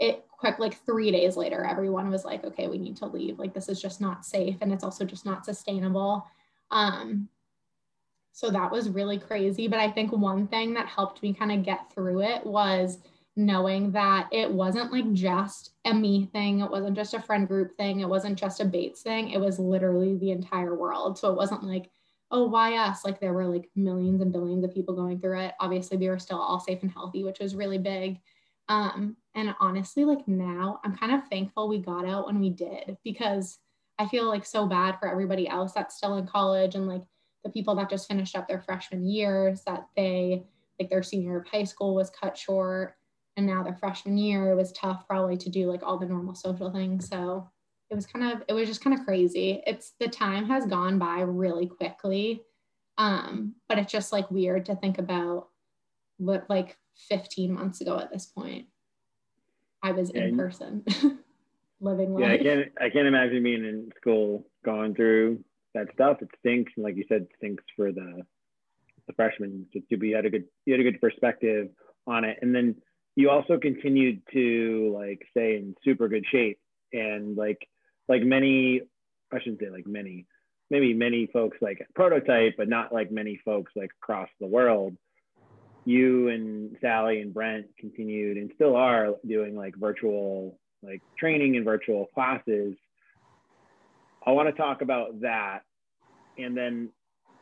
it 0.00 0.26
quick 0.30 0.58
like 0.58 0.84
three 0.84 1.10
days 1.10 1.36
later 1.36 1.64
everyone 1.64 2.10
was 2.10 2.24
like 2.24 2.44
okay 2.44 2.66
we 2.66 2.78
need 2.78 2.96
to 2.96 3.06
leave 3.06 3.38
like 3.38 3.54
this 3.54 3.68
is 3.68 3.80
just 3.80 4.00
not 4.00 4.24
safe 4.24 4.56
and 4.60 4.72
it's 4.72 4.84
also 4.84 5.04
just 5.04 5.24
not 5.24 5.44
sustainable 5.44 6.26
um 6.74 7.28
so 8.32 8.50
that 8.50 8.70
was 8.70 8.90
really 8.90 9.18
crazy 9.18 9.66
but 9.66 9.78
i 9.78 9.90
think 9.90 10.12
one 10.12 10.46
thing 10.48 10.74
that 10.74 10.86
helped 10.86 11.22
me 11.22 11.32
kind 11.32 11.52
of 11.52 11.64
get 11.64 11.90
through 11.92 12.20
it 12.20 12.44
was 12.44 12.98
knowing 13.36 13.90
that 13.90 14.28
it 14.32 14.50
wasn't 14.50 14.92
like 14.92 15.12
just 15.12 15.72
a 15.86 15.94
me 15.94 16.26
thing 16.32 16.60
it 16.60 16.70
wasn't 16.70 16.94
just 16.94 17.14
a 17.14 17.20
friend 17.20 17.48
group 17.48 17.76
thing 17.76 18.00
it 18.00 18.08
wasn't 18.08 18.38
just 18.38 18.60
a 18.60 18.64
bates 18.64 19.02
thing 19.02 19.30
it 19.30 19.40
was 19.40 19.58
literally 19.58 20.16
the 20.18 20.30
entire 20.30 20.76
world. 20.76 21.18
So 21.18 21.30
it 21.30 21.36
wasn't 21.36 21.64
like 21.64 21.90
oh 22.30 22.46
why 22.46 22.76
us? 22.76 23.04
Like 23.04 23.20
there 23.20 23.32
were 23.32 23.46
like 23.46 23.70
millions 23.76 24.20
and 24.20 24.32
billions 24.32 24.64
of 24.64 24.74
people 24.74 24.94
going 24.94 25.20
through 25.20 25.40
it. 25.40 25.54
Obviously 25.60 25.96
we 25.96 26.08
were 26.08 26.18
still 26.18 26.38
all 26.38 26.60
safe 26.60 26.82
and 26.82 26.90
healthy 26.90 27.24
which 27.24 27.38
was 27.38 27.54
really 27.54 27.78
big. 27.78 28.20
Um, 28.68 29.16
and 29.34 29.54
honestly, 29.60 30.04
like 30.04 30.26
now, 30.26 30.80
I'm 30.84 30.96
kind 30.96 31.12
of 31.12 31.28
thankful 31.28 31.68
we 31.68 31.78
got 31.78 32.08
out 32.08 32.26
when 32.26 32.40
we 32.40 32.48
did 32.48 32.96
because 33.04 33.58
I 33.98 34.06
feel 34.08 34.28
like 34.28 34.44
so 34.44 34.66
bad 34.66 34.98
for 34.98 35.08
everybody 35.08 35.48
else 35.48 35.72
that's 35.72 35.96
still 35.96 36.16
in 36.16 36.26
college 36.26 36.74
and 36.74 36.86
like 36.86 37.02
the 37.44 37.50
people 37.50 37.74
that 37.76 37.90
just 37.90 38.08
finished 38.08 38.36
up 38.36 38.48
their 38.48 38.60
freshman 38.60 39.06
years 39.06 39.62
that 39.66 39.86
they 39.96 40.44
like 40.80 40.90
their 40.90 41.02
senior 41.02 41.38
of 41.38 41.46
high 41.46 41.64
school 41.64 41.94
was 41.94 42.10
cut 42.10 42.36
short 42.36 42.96
and 43.36 43.46
now 43.46 43.62
their 43.62 43.76
freshman 43.76 44.18
year 44.18 44.50
it 44.50 44.56
was 44.56 44.72
tough 44.72 45.06
probably 45.08 45.36
to 45.36 45.50
do 45.50 45.70
like 45.70 45.82
all 45.82 45.98
the 45.98 46.06
normal 46.06 46.34
social 46.34 46.70
things 46.70 47.08
so 47.08 47.48
it 47.90 47.94
was 47.94 48.06
kind 48.06 48.24
of 48.32 48.42
it 48.48 48.52
was 48.52 48.66
just 48.66 48.82
kind 48.82 48.98
of 48.98 49.04
crazy 49.04 49.62
it's 49.66 49.92
the 50.00 50.08
time 50.08 50.46
has 50.46 50.66
gone 50.66 50.98
by 50.98 51.20
really 51.20 51.66
quickly 51.66 52.42
um 52.98 53.54
but 53.68 53.78
it's 53.78 53.92
just 53.92 54.12
like 54.12 54.28
weird 54.30 54.66
to 54.66 54.74
think 54.74 54.98
about 54.98 55.48
what 56.16 56.48
like 56.48 56.76
15 57.08 57.52
months 57.52 57.80
ago 57.80 57.98
at 57.98 58.12
this 58.12 58.26
point. 58.26 58.66
I 59.82 59.92
was 59.92 60.10
in 60.10 60.36
person. 60.36 60.84
living 61.84 62.18
Yeah, 62.18 62.32
I 62.32 62.38
can't. 62.38 62.72
I 62.80 62.90
can't 62.90 63.06
imagine 63.06 63.42
being 63.42 63.64
in 63.64 63.90
school 64.00 64.46
going 64.64 64.94
through 64.94 65.44
that 65.74 65.88
stuff. 65.94 66.18
It 66.22 66.28
stinks, 66.40 66.72
and 66.76 66.84
like 66.84 66.96
you 66.96 67.04
said, 67.08 67.22
it 67.22 67.30
stinks 67.36 67.64
for 67.76 67.92
the 67.92 68.22
the 69.06 69.12
freshmen. 69.12 69.66
Just 69.72 69.88
to 69.90 69.96
be 69.96 70.12
had 70.12 70.26
a 70.26 70.30
good 70.30 70.44
you 70.64 70.72
had 70.74 70.80
a 70.80 70.90
good 70.90 71.00
perspective 71.00 71.68
on 72.06 72.24
it, 72.24 72.38
and 72.42 72.54
then 72.54 72.76
you 73.16 73.30
also 73.30 73.58
continued 73.58 74.22
to 74.32 74.92
like 74.96 75.26
stay 75.30 75.56
in 75.56 75.74
super 75.84 76.08
good 76.08 76.24
shape, 76.30 76.58
and 76.92 77.36
like 77.36 77.68
like 78.08 78.22
many, 78.22 78.82
I 79.32 79.38
shouldn't 79.38 79.60
say 79.60 79.70
like 79.70 79.86
many, 79.86 80.26
maybe 80.70 80.94
many 80.94 81.26
folks 81.26 81.58
like 81.60 81.86
prototype, 81.94 82.54
but 82.56 82.68
not 82.68 82.92
like 82.92 83.10
many 83.10 83.40
folks 83.44 83.72
like 83.76 83.90
across 84.02 84.28
the 84.40 84.46
world. 84.46 84.96
You 85.86 86.28
and 86.28 86.76
Sally 86.80 87.20
and 87.20 87.34
Brent 87.34 87.66
continued 87.78 88.38
and 88.38 88.50
still 88.54 88.74
are 88.74 89.16
doing 89.26 89.54
like 89.54 89.76
virtual 89.76 90.58
like 90.84 91.02
training 91.18 91.56
and 91.56 91.64
virtual 91.64 92.06
classes. 92.14 92.74
I 94.26 94.32
want 94.32 94.48
to 94.48 94.60
talk 94.60 94.80
about 94.80 95.20
that. 95.20 95.60
And 96.38 96.56
then 96.56 96.90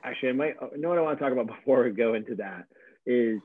actually 0.05 0.31
I 0.31 0.33
might 0.33 0.79
know 0.79 0.89
what 0.91 0.99
I 0.99 1.03
want 1.03 1.19
to 1.19 1.25
talk 1.25 1.33
about 1.33 1.47
before 1.59 1.85
we 1.85 1.91
go 1.91 2.15
into 2.15 2.37
that 2.37 2.67
is 3.07 3.41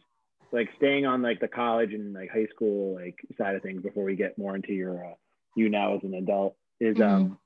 like 0.51 0.69
staying 0.77 1.05
on 1.05 1.21
like 1.21 1.39
the 1.39 1.47
college 1.47 1.93
and 1.93 2.13
like 2.13 2.29
high 2.29 2.47
school 2.53 2.95
like 2.95 3.15
side 3.37 3.55
of 3.55 3.61
things 3.61 3.81
before 3.81 4.03
we 4.03 4.15
get 4.15 4.37
more 4.37 4.55
into 4.55 4.73
your 4.73 5.05
uh, 5.05 5.13
you 5.55 5.69
now 5.69 5.95
as 5.95 6.03
an 6.03 6.13
adult 6.13 6.55
is 6.79 6.99
um 7.01 7.37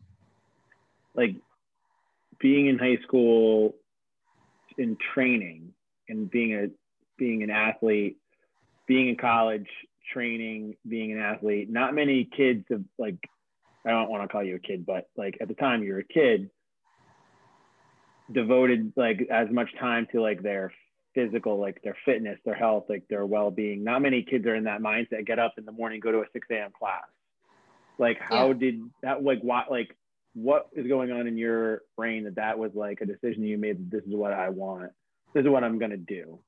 like 1.15 1.35
being 2.39 2.67
in 2.67 2.77
high 2.77 2.97
school 3.03 3.75
in 4.77 4.97
training 5.13 5.73
and 6.09 6.29
being 6.29 6.53
a 6.53 6.67
being 7.17 7.43
an 7.43 7.49
athlete 7.49 8.17
being 8.87 9.09
in 9.09 9.15
college 9.15 9.67
training 10.13 10.75
being 10.87 11.11
an 11.11 11.19
athlete. 11.19 11.69
Not 11.69 11.93
many 11.93 12.25
kids 12.25 12.65
have 12.69 12.83
like 12.97 13.17
i 13.85 13.89
don't 13.89 14.11
want 14.11 14.21
to 14.21 14.27
call 14.27 14.43
you 14.43 14.55
a 14.55 14.59
kid 14.59 14.85
but 14.85 15.09
like 15.17 15.35
at 15.41 15.47
the 15.47 15.55
time 15.55 15.81
you 15.81 15.91
were 15.93 15.99
a 15.99 16.03
kid 16.03 16.51
devoted 18.31 18.93
like 18.95 19.27
as 19.31 19.49
much 19.49 19.69
time 19.79 20.07
to 20.11 20.21
like 20.21 20.43
their 20.43 20.71
physical 21.15 21.59
like 21.59 21.81
their 21.83 21.97
fitness 22.05 22.39
their 22.45 22.53
health 22.55 22.85
like 22.89 23.03
their 23.09 23.25
well-being. 23.25 23.83
Not 23.83 24.01
many 24.01 24.23
kids 24.23 24.45
are 24.45 24.55
in 24.55 24.65
that 24.65 24.81
mindset 24.81 25.25
get 25.25 25.39
up 25.39 25.53
in 25.57 25.65
the 25.65 25.71
morning 25.71 25.99
go 25.99 26.11
to 26.11 26.19
a 26.19 26.25
6 26.31 26.47
a.m 26.51 26.71
class. 26.77 27.03
Like 27.97 28.17
how 28.19 28.49
Yeah. 28.49 28.53
did 28.53 28.89
that 29.03 29.23
like 29.23 29.41
what 29.41 29.69
like 29.71 29.97
what 30.33 30.69
is 30.73 30.87
going 30.87 31.11
on 31.11 31.27
in 31.27 31.37
your 31.37 31.81
brain 31.97 32.23
that 32.23 32.35
that 32.35 32.57
was 32.57 32.71
like 32.73 33.01
a 33.01 33.05
decision 33.05 33.43
you 33.43 33.57
made 33.57 33.77
that 33.79 33.91
this 33.97 34.07
is 34.07 34.15
what 34.15 34.31
i 34.31 34.47
want 34.47 34.91
this 35.33 35.43
is 35.43 35.49
what 35.49 35.63
i'm 35.63 35.77
going 35.77 35.91
to 35.91 35.97
do? 35.97 36.39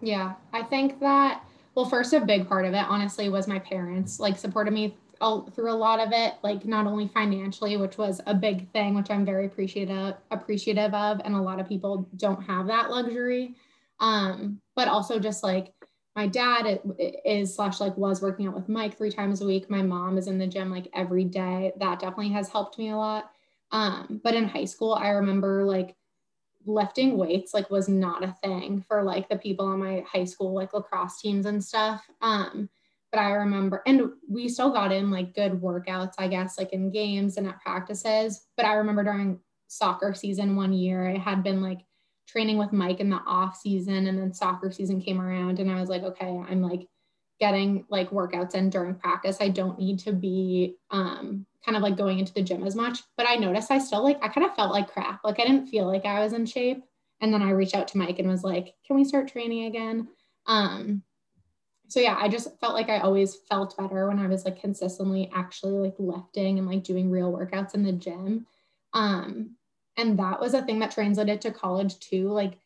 Yeah, 0.00 0.34
I 0.52 0.62
think 0.62 1.00
that, 1.00 1.42
well, 1.76 1.84
first, 1.84 2.14
a 2.14 2.20
big 2.20 2.48
part 2.48 2.64
of 2.64 2.72
it, 2.72 2.84
honestly, 2.88 3.28
was 3.28 3.46
my 3.46 3.58
parents 3.58 4.18
like 4.18 4.38
supported 4.38 4.72
me 4.72 4.96
all, 5.20 5.42
through 5.50 5.70
a 5.70 5.74
lot 5.74 6.00
of 6.00 6.08
it, 6.10 6.34
like 6.42 6.64
not 6.64 6.86
only 6.86 7.06
financially, 7.08 7.76
which 7.76 7.98
was 7.98 8.20
a 8.26 8.34
big 8.34 8.70
thing, 8.72 8.94
which 8.94 9.10
I'm 9.10 9.26
very 9.26 9.44
appreciative 9.44 10.14
appreciative 10.30 10.94
of, 10.94 11.20
and 11.22 11.34
a 11.34 11.40
lot 11.40 11.60
of 11.60 11.68
people 11.68 12.08
don't 12.16 12.42
have 12.44 12.66
that 12.68 12.90
luxury. 12.90 13.54
Um, 14.00 14.58
but 14.74 14.88
also 14.88 15.18
just 15.18 15.42
like 15.42 15.74
my 16.16 16.26
dad 16.26 16.80
is 17.26 17.54
slash 17.54 17.78
like 17.78 17.96
was 17.98 18.22
working 18.22 18.46
out 18.46 18.54
with 18.54 18.70
Mike 18.70 18.96
three 18.96 19.12
times 19.12 19.42
a 19.42 19.46
week. 19.46 19.68
My 19.68 19.82
mom 19.82 20.16
is 20.16 20.28
in 20.28 20.38
the 20.38 20.46
gym 20.46 20.70
like 20.70 20.88
every 20.94 21.24
day. 21.24 21.72
That 21.78 22.00
definitely 22.00 22.30
has 22.30 22.48
helped 22.48 22.78
me 22.78 22.88
a 22.88 22.96
lot. 22.96 23.30
Um, 23.70 24.20
but 24.24 24.34
in 24.34 24.48
high 24.48 24.64
school, 24.64 24.94
I 24.94 25.08
remember 25.10 25.64
like 25.64 25.94
lifting 26.66 27.16
weights 27.16 27.54
like 27.54 27.70
was 27.70 27.88
not 27.88 28.24
a 28.24 28.34
thing 28.42 28.84
for 28.86 29.02
like 29.02 29.28
the 29.28 29.38
people 29.38 29.66
on 29.66 29.78
my 29.78 30.04
high 30.10 30.24
school 30.24 30.54
like 30.54 30.72
lacrosse 30.72 31.20
teams 31.20 31.46
and 31.46 31.62
stuff. 31.62 32.04
Um 32.20 32.68
but 33.12 33.20
i 33.20 33.30
remember 33.30 33.82
and 33.86 34.10
we 34.28 34.48
still 34.48 34.70
got 34.70 34.92
in 34.92 35.10
like 35.10 35.32
good 35.32 35.52
workouts 35.52 36.14
i 36.18 36.26
guess 36.26 36.58
like 36.58 36.72
in 36.72 36.90
games 36.90 37.36
and 37.36 37.46
at 37.46 37.60
practices. 37.60 38.46
But 38.56 38.66
i 38.66 38.74
remember 38.74 39.04
during 39.04 39.40
soccer 39.68 40.14
season 40.14 40.56
one 40.56 40.72
year 40.72 41.08
i 41.08 41.16
had 41.16 41.42
been 41.42 41.62
like 41.62 41.80
training 42.28 42.58
with 42.58 42.72
mike 42.72 43.00
in 43.00 43.10
the 43.10 43.20
off 43.26 43.56
season 43.56 44.06
and 44.06 44.18
then 44.18 44.32
soccer 44.32 44.70
season 44.70 45.00
came 45.00 45.20
around 45.20 45.58
and 45.58 45.70
i 45.70 45.80
was 45.80 45.88
like 45.88 46.02
okay 46.02 46.40
i'm 46.48 46.62
like 46.62 46.86
getting 47.38 47.84
like 47.90 48.10
workouts 48.10 48.54
in 48.54 48.70
during 48.70 48.94
practice 48.94 49.38
i 49.40 49.48
don't 49.48 49.78
need 49.78 49.98
to 49.98 50.12
be 50.12 50.76
um 50.90 51.44
kind 51.66 51.76
of 51.76 51.82
like 51.82 51.96
going 51.96 52.20
into 52.20 52.32
the 52.32 52.42
gym 52.42 52.64
as 52.64 52.76
much. 52.76 53.00
But 53.16 53.28
i 53.28 53.34
noticed 53.34 53.70
i 53.70 53.78
still 53.78 54.04
like 54.04 54.18
i 54.22 54.28
kind 54.28 54.46
of 54.46 54.54
felt 54.54 54.72
like 54.72 54.90
crap. 54.90 55.20
Like 55.24 55.40
i 55.40 55.44
didn't 55.44 55.66
feel 55.66 55.86
like 55.86 56.06
i 56.06 56.22
was 56.22 56.32
in 56.32 56.46
shape. 56.46 56.84
And 57.20 57.34
then 57.34 57.42
i 57.42 57.50
reached 57.50 57.74
out 57.74 57.88
to 57.88 57.98
mike 57.98 58.18
and 58.18 58.28
was 58.28 58.44
like 58.44 58.74
can 58.86 58.96
we 58.96 59.04
start 59.04 59.28
training 59.28 59.64
again? 59.64 60.08
Um 60.46 61.02
so 61.88 62.00
yeah 62.00 62.16
i 62.18 62.28
just 62.28 62.58
felt 62.60 62.74
like 62.74 62.88
i 62.88 62.98
always 62.98 63.36
felt 63.48 63.76
better 63.76 64.08
when 64.08 64.18
i 64.18 64.26
was 64.26 64.44
like 64.44 64.60
consistently 64.60 65.30
actually 65.32 65.72
like 65.72 65.94
lifting 65.98 66.58
and 66.58 66.66
like 66.66 66.82
doing 66.82 67.10
real 67.10 67.32
workouts 67.32 67.74
in 67.74 67.82
the 67.82 67.92
gym. 67.92 68.46
Um 68.92 69.56
and 69.96 70.18
that 70.18 70.40
was 70.40 70.54
a 70.54 70.62
thing 70.62 70.78
that 70.80 70.90
translated 70.92 71.40
to 71.40 71.50
college 71.50 71.98
too. 71.98 72.28
Like 72.28 72.58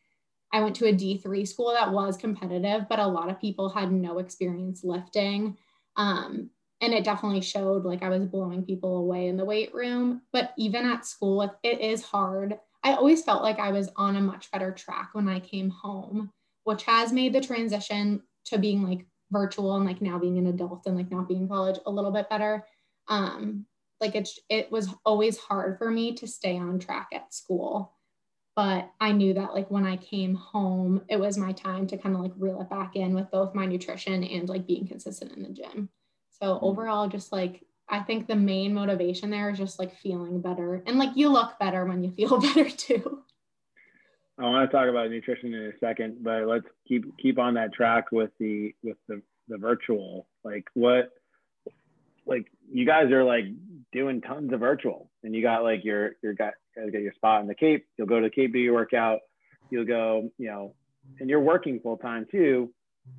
i 0.53 0.61
went 0.61 0.75
to 0.75 0.87
a 0.87 0.93
d3 0.93 1.47
school 1.47 1.71
that 1.71 1.91
was 1.91 2.17
competitive 2.17 2.87
but 2.89 2.99
a 2.99 3.07
lot 3.07 3.29
of 3.29 3.39
people 3.39 3.69
had 3.69 3.91
no 3.91 4.19
experience 4.19 4.83
lifting 4.83 5.57
um 5.97 6.49
and 6.81 6.93
it 6.93 7.03
definitely 7.03 7.41
showed 7.41 7.85
like 7.85 8.01
I 8.01 8.09
was 8.09 8.25
blowing 8.25 8.65
people 8.65 8.97
away 8.97 9.27
in 9.27 9.37
the 9.37 9.45
weight 9.45 9.73
room. 9.73 10.23
But 10.33 10.53
even 10.57 10.85
at 10.85 11.05
school, 11.05 11.41
it, 11.63 11.79
is 11.79 12.03
hard. 12.03 12.57
I 12.83 12.93
always 12.93 13.23
felt 13.23 13.43
like 13.43 13.59
I 13.59 13.71
was 13.71 13.89
on 13.95 14.15
a 14.15 14.21
much 14.21 14.49
better 14.51 14.71
track 14.71 15.09
when 15.13 15.29
I 15.29 15.39
came 15.39 15.69
home, 15.69 16.31
which 16.63 16.83
has 16.83 17.13
made 17.13 17.33
the 17.33 17.41
transition 17.41 18.23
to 18.45 18.57
being 18.57 18.81
like 18.81 19.05
virtual 19.29 19.75
and 19.75 19.85
like 19.85 20.01
now 20.01 20.17
being 20.17 20.39
an 20.39 20.47
adult 20.47 20.87
and 20.87 20.97
like 20.97 21.11
not 21.11 21.27
being 21.27 21.41
in 21.41 21.47
college 21.47 21.77
a 21.85 21.91
little 21.91 22.11
bit 22.11 22.29
better. 22.29 22.65
Um, 23.07 23.67
like 23.99 24.15
it's 24.15 24.39
it 24.49 24.71
was 24.71 24.89
always 25.05 25.37
hard 25.37 25.77
for 25.77 25.91
me 25.91 26.15
to 26.15 26.27
stay 26.27 26.57
on 26.57 26.79
track 26.79 27.09
at 27.13 27.31
school. 27.31 27.93
But 28.61 28.91
I 28.99 29.11
knew 29.11 29.33
that 29.33 29.55
like 29.55 29.71
when 29.71 29.87
I 29.87 29.97
came 29.97 30.35
home, 30.35 31.01
it 31.09 31.19
was 31.19 31.35
my 31.35 31.51
time 31.51 31.87
to 31.87 31.97
kind 31.97 32.13
of 32.13 32.21
like 32.21 32.33
reel 32.37 32.61
it 32.61 32.69
back 32.69 32.95
in 32.95 33.15
with 33.15 33.31
both 33.31 33.55
my 33.55 33.65
nutrition 33.65 34.23
and 34.23 34.47
like 34.47 34.67
being 34.67 34.85
consistent 34.87 35.31
in 35.31 35.41
the 35.41 35.49
gym. 35.49 35.89
So 36.29 36.45
mm-hmm. 36.45 36.65
overall, 36.65 37.07
just 37.07 37.31
like 37.31 37.65
I 37.89 38.01
think 38.01 38.27
the 38.27 38.35
main 38.35 38.71
motivation 38.71 39.31
there 39.31 39.49
is 39.49 39.57
just 39.57 39.79
like 39.79 39.97
feeling 39.97 40.41
better. 40.41 40.83
And 40.85 40.99
like 40.99 41.09
you 41.15 41.29
look 41.29 41.57
better 41.59 41.85
when 41.85 42.03
you 42.03 42.11
feel 42.11 42.39
better 42.53 42.69
too. 42.69 43.23
I 44.37 44.43
want 44.43 44.69
to 44.69 44.77
talk 44.77 44.87
about 44.87 45.09
nutrition 45.09 45.55
in 45.55 45.73
a 45.75 45.79
second, 45.79 46.17
but 46.21 46.45
let's 46.45 46.67
keep 46.87 47.17
keep 47.17 47.39
on 47.39 47.55
that 47.55 47.73
track 47.73 48.11
with 48.11 48.29
the 48.39 48.75
with 48.83 48.97
the 49.07 49.23
the 49.47 49.57
virtual. 49.57 50.27
Like 50.43 50.65
what 50.75 51.09
like 52.25 52.51
you 52.71 52.85
guys 52.85 53.11
are 53.11 53.23
like 53.23 53.45
doing 53.91 54.21
tons 54.21 54.53
of 54.53 54.59
virtual 54.59 55.09
and 55.23 55.35
you 55.35 55.41
got 55.41 55.63
like 55.63 55.83
your 55.83 56.11
your 56.21 56.33
guys 56.33 56.53
get 56.91 57.01
your 57.01 57.13
spot 57.13 57.41
in 57.41 57.47
the 57.47 57.55
Cape. 57.55 57.85
You'll 57.97 58.07
go 58.07 58.19
to 58.19 58.27
the 58.27 58.33
Cape 58.33 58.53
do 58.53 58.59
your 58.59 58.73
workout. 58.73 59.19
You'll 59.69 59.85
go, 59.85 60.29
you 60.37 60.47
know, 60.47 60.75
and 61.19 61.29
you're 61.29 61.41
working 61.41 61.79
full 61.79 61.97
time 61.97 62.25
too 62.31 62.73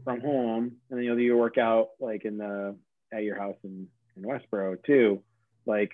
from 0.04 0.20
home, 0.20 0.72
and 0.90 0.98
then 0.98 1.04
you'll 1.04 1.16
do 1.16 1.22
your 1.22 1.38
workout 1.38 1.88
like 2.00 2.24
in 2.24 2.38
the 2.38 2.76
at 3.12 3.24
your 3.24 3.38
house 3.38 3.56
in 3.64 3.88
in 4.16 4.22
Westboro 4.22 4.76
too. 4.84 5.22
Like, 5.66 5.90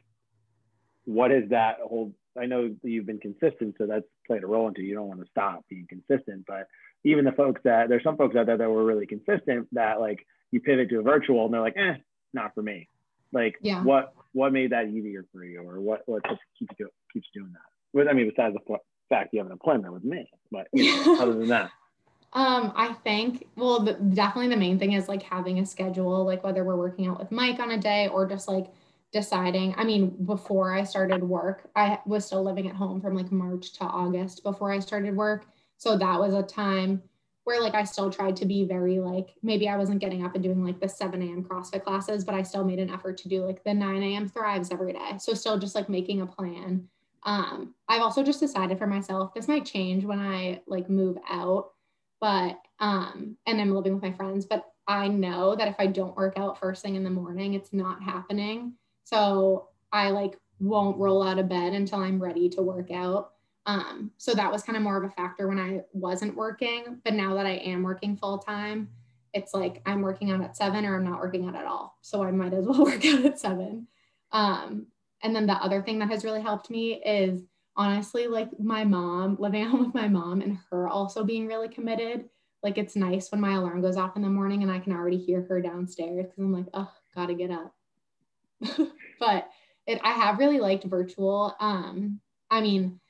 what 1.05 1.33
is 1.33 1.50
that 1.50 1.79
whole? 1.83 2.15
I 2.38 2.47
know 2.47 2.75
you've 2.83 3.07
been 3.07 3.19
consistent, 3.19 3.77
so 3.79 3.87
that's 3.87 4.07
played 4.27 4.45
a 4.45 4.47
role 4.47 4.69
into 4.69 4.83
you 4.83 4.95
don't 4.95 5.09
want 5.09 5.21
to 5.21 5.31
stop 5.31 5.65
being 5.69 5.87
consistent. 5.88 6.45
But 6.47 6.69
even 7.05 7.25
the 7.25 7.33
folks 7.33 7.61
that 7.65 7.88
there's 7.88 8.05
some 8.05 8.17
folks 8.17 8.37
out 8.37 8.47
there 8.47 8.59
that 8.59 8.71
were 8.71 8.85
really 8.85 9.07
consistent 9.07 9.69
that 9.73 10.00
like 10.00 10.25
you 10.50 10.61
pivot 10.61 10.88
to 10.91 11.00
a 11.00 11.03
virtual 11.03 11.45
and 11.45 11.55
they're 11.55 11.61
like, 11.61 11.77
eh, 11.77 11.95
not 12.33 12.55
for 12.55 12.62
me. 12.62 12.88
Like, 13.32 13.56
Yeah. 13.61 13.82
what 13.82 14.14
what 14.32 14.52
made 14.52 14.70
that 14.73 14.88
easier 14.88 15.25
for 15.32 15.44
you, 15.44 15.62
or 15.62 15.80
what 15.80 16.02
what 16.06 16.23
keeps 16.58 16.73
you 16.78 16.88
keeps 17.12 17.28
doing 17.35 17.50
that? 17.52 17.61
Well, 17.92 18.08
I 18.08 18.12
mean, 18.12 18.28
besides 18.28 18.54
the 18.54 18.76
fact 19.08 19.30
you 19.32 19.38
have 19.38 19.47
an 19.47 19.52
appointment 19.52 19.92
with 19.94 20.04
me, 20.04 20.30
but 20.50 20.68
you 20.73 20.85
know, 20.85 21.16
other 21.20 21.32
than 21.35 21.49
that, 21.49 21.70
Um, 22.35 22.73
I 22.76 22.92
think, 23.04 23.47
well, 23.56 23.80
the, 23.80 23.94
definitely 23.94 24.49
the 24.49 24.56
main 24.61 24.78
thing 24.78 24.92
is 24.92 25.08
like 25.08 25.23
having 25.23 25.58
a 25.61 25.66
schedule, 25.66 26.25
like 26.25 26.44
whether 26.44 26.62
we're 26.62 26.76
working 26.76 27.06
out 27.06 27.18
with 27.18 27.32
Mike 27.32 27.58
on 27.58 27.70
a 27.70 27.78
day 27.78 28.08
or 28.08 28.26
just 28.26 28.49
like 28.49 28.66
deciding. 29.12 29.75
I 29.78 29.85
mean, 29.85 30.14
before 30.26 30.73
I 30.75 30.85
started 30.85 31.23
work, 31.23 31.70
I 31.75 31.99
was 32.04 32.26
still 32.26 32.42
living 32.42 32.68
at 32.68 32.76
home 32.76 33.00
from 33.00 33.14
like 33.14 33.32
March 33.32 33.73
to 33.78 33.85
August 33.85 34.42
before 34.42 34.70
I 34.70 34.78
started 34.78 35.16
work. 35.16 35.47
So 35.78 35.97
that 35.97 36.20
was 36.20 36.35
a 36.35 36.42
time 36.42 37.02
where 37.49 37.61
like 37.61 37.75
I 37.75 37.85
still 37.85 38.11
tried 38.11 38.37
to 38.37 38.47
be 38.47 38.64
very 38.64 39.00
like 39.00 39.31
maybe 39.43 39.69
I 39.69 39.76
wasn't 39.76 40.00
getting 40.00 40.25
up 40.25 40.35
and 40.35 40.45
doing 40.45 40.62
like 40.62 40.81
the 40.81 40.88
7 40.88 41.21
a.m. 41.23 41.43
CrossFit 41.43 41.83
classes, 41.83 42.25
but 42.25 42.35
I 42.35 42.43
still 42.43 42.64
made 42.64 42.78
an 42.78 42.90
effort 42.90 43.17
to 43.19 43.28
do 43.28 43.45
like 43.45 43.64
the 43.64 43.75
9 43.75 44.02
a.m. 44.02 44.28
thrives 44.28 44.71
every 44.71 44.93
day. 44.93 45.17
So 45.19 45.35
still 45.35 45.59
just 45.59 45.75
like 45.75 45.88
making 45.88 46.21
a 46.21 46.26
plan. 46.26 46.88
Um, 47.25 47.75
I've 47.88 48.02
also 48.02 48.23
just 48.23 48.40
decided 48.40 48.78
for 48.78 48.87
myself, 48.87 49.35
this 49.35 49.49
might 49.49 49.64
change 49.64 50.05
when 50.05 50.21
I 50.21 50.61
like 50.67 50.88
move 50.88 51.19
out 51.28 51.73
but 52.21 52.59
um 52.81 53.37
and 53.47 53.61
i'm 53.61 53.75
living 53.75 53.95
with 53.95 54.02
my 54.02 54.12
friends 54.12 54.47
but 54.47 54.73
i 54.87 55.09
know 55.09 55.55
that 55.55 55.69
if 55.69 55.76
i 55.78 55.87
don't 55.87 56.17
work 56.17 56.38
out 56.38 56.59
first 56.59 56.83
thing 56.83 56.95
in 56.95 57.05
the 57.05 57.11
morning 57.11 57.55
it's 57.55 57.73
not 57.73 58.02
happening 58.02 58.73
so 59.05 59.69
i 59.93 60.11
like 60.11 60.38
won't 60.61 60.99
roll 60.99 61.23
out 61.23 61.38
of 61.38 61.49
bed 61.49 61.73
until 61.73 62.00
i'm 62.00 62.23
ready 62.23 62.49
to 62.49 62.62
work 62.62 62.90
out 62.90 63.33
um 63.68 64.10
so 64.18 64.34
that 64.34 64.50
was 64.52 64.64
kind 64.64 64.76
of 64.76 64.82
more 64.82 64.96
of 64.98 65.04
a 65.04 65.14
factor 65.14 65.48
when 65.48 65.60
i 65.60 65.80
wasn't 65.92 66.37
working 66.37 67.00
but 67.04 67.14
now 67.14 67.34
that 67.34 67.46
i 67.46 67.52
am 67.58 67.84
working 67.84 68.16
full 68.16 68.38
time 68.38 68.88
it's 69.34 69.54
like 69.54 69.82
i'm 69.87 70.02
working 70.02 70.30
out 70.32 70.42
at 70.42 70.56
seven 70.56 70.84
or 70.87 70.96
i'm 70.96 71.04
not 71.04 71.20
working 71.20 71.46
out 71.48 71.54
at 71.56 71.66
all 71.66 71.98
so 72.02 72.22
i 72.25 72.30
might 72.32 72.54
as 72.54 72.66
well 72.66 72.84
work 72.84 73.04
out 73.06 73.25
at 73.25 73.38
seven 73.38 73.87
Um, 74.32 74.88
and 75.22 75.34
then 75.34 75.46
the 75.46 75.54
other 75.54 75.82
thing 75.82 75.98
that 76.00 76.10
has 76.10 76.25
really 76.25 76.42
helped 76.42 76.70
me 76.70 77.02
is 77.04 77.42
honestly 77.76 78.26
like 78.26 78.48
my 78.60 78.84
mom 78.84 79.37
living 79.40 79.62
at 79.64 79.70
home 79.70 79.87
with 79.87 79.94
my 79.94 80.08
mom 80.08 80.40
and 80.42 80.58
her 80.70 80.88
also 80.88 81.25
being 81.25 81.46
really 81.46 81.68
committed. 81.68 82.28
Like 82.62 82.78
it's 82.78 82.96
nice 82.96 83.30
when 83.30 83.40
my 83.40 83.54
alarm 83.54 83.82
goes 83.82 83.96
off 83.96 84.16
in 84.16 84.22
the 84.22 84.28
morning 84.28 84.62
and 84.62 84.72
I 84.72 84.80
can 84.80 84.92
already 84.92 85.18
hear 85.18 85.42
her 85.48 85.60
downstairs 85.60 86.26
because 86.26 86.38
I'm 86.38 86.52
like, 86.52 86.66
oh, 86.75 86.90
gotta 87.14 87.34
get 87.34 87.50
up. 87.50 87.75
but 89.20 89.48
it, 89.87 90.00
I 90.02 90.12
have 90.12 90.38
really 90.38 90.60
liked 90.60 90.84
virtual. 90.84 91.54
Um, 91.60 92.20
I 92.50 92.60
mean, 92.60 93.00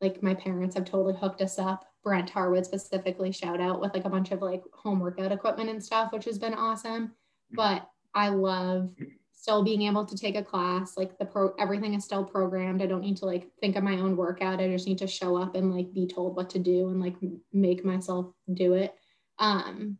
like 0.00 0.22
my 0.22 0.34
parents 0.34 0.74
have 0.74 0.84
totally 0.84 1.14
hooked 1.14 1.42
us 1.42 1.58
up. 1.58 1.84
Brent 2.02 2.30
Harwood 2.30 2.64
specifically 2.64 3.32
shout 3.32 3.60
out 3.60 3.80
with 3.80 3.92
like 3.92 4.06
a 4.06 4.10
bunch 4.10 4.30
of 4.30 4.40
like 4.40 4.62
home 4.72 5.00
workout 5.00 5.32
equipment 5.32 5.68
and 5.68 5.84
stuff, 5.84 6.12
which 6.12 6.24
has 6.24 6.38
been 6.38 6.54
awesome. 6.54 7.12
But 7.52 7.88
I 8.14 8.28
love 8.28 8.90
still 9.32 9.62
being 9.62 9.82
able 9.82 10.04
to 10.04 10.16
take 10.16 10.36
a 10.36 10.42
class 10.42 10.96
like 10.96 11.18
the 11.18 11.24
pro 11.24 11.54
everything 11.58 11.94
is 11.94 12.04
still 12.04 12.24
programmed. 12.24 12.82
I 12.82 12.86
don't 12.86 13.00
need 13.00 13.16
to 13.18 13.26
like 13.26 13.48
think 13.60 13.76
of 13.76 13.84
my 13.84 13.94
own 13.94 14.16
workout. 14.16 14.60
I 14.60 14.68
just 14.68 14.86
need 14.86 14.98
to 14.98 15.06
show 15.06 15.36
up 15.36 15.54
and 15.54 15.74
like 15.74 15.92
be 15.92 16.06
told 16.06 16.36
what 16.36 16.50
to 16.50 16.58
do 16.58 16.88
and 16.88 17.00
like 17.00 17.16
make 17.52 17.84
myself 17.84 18.26
do 18.54 18.74
it. 18.74 18.94
Um 19.38 19.98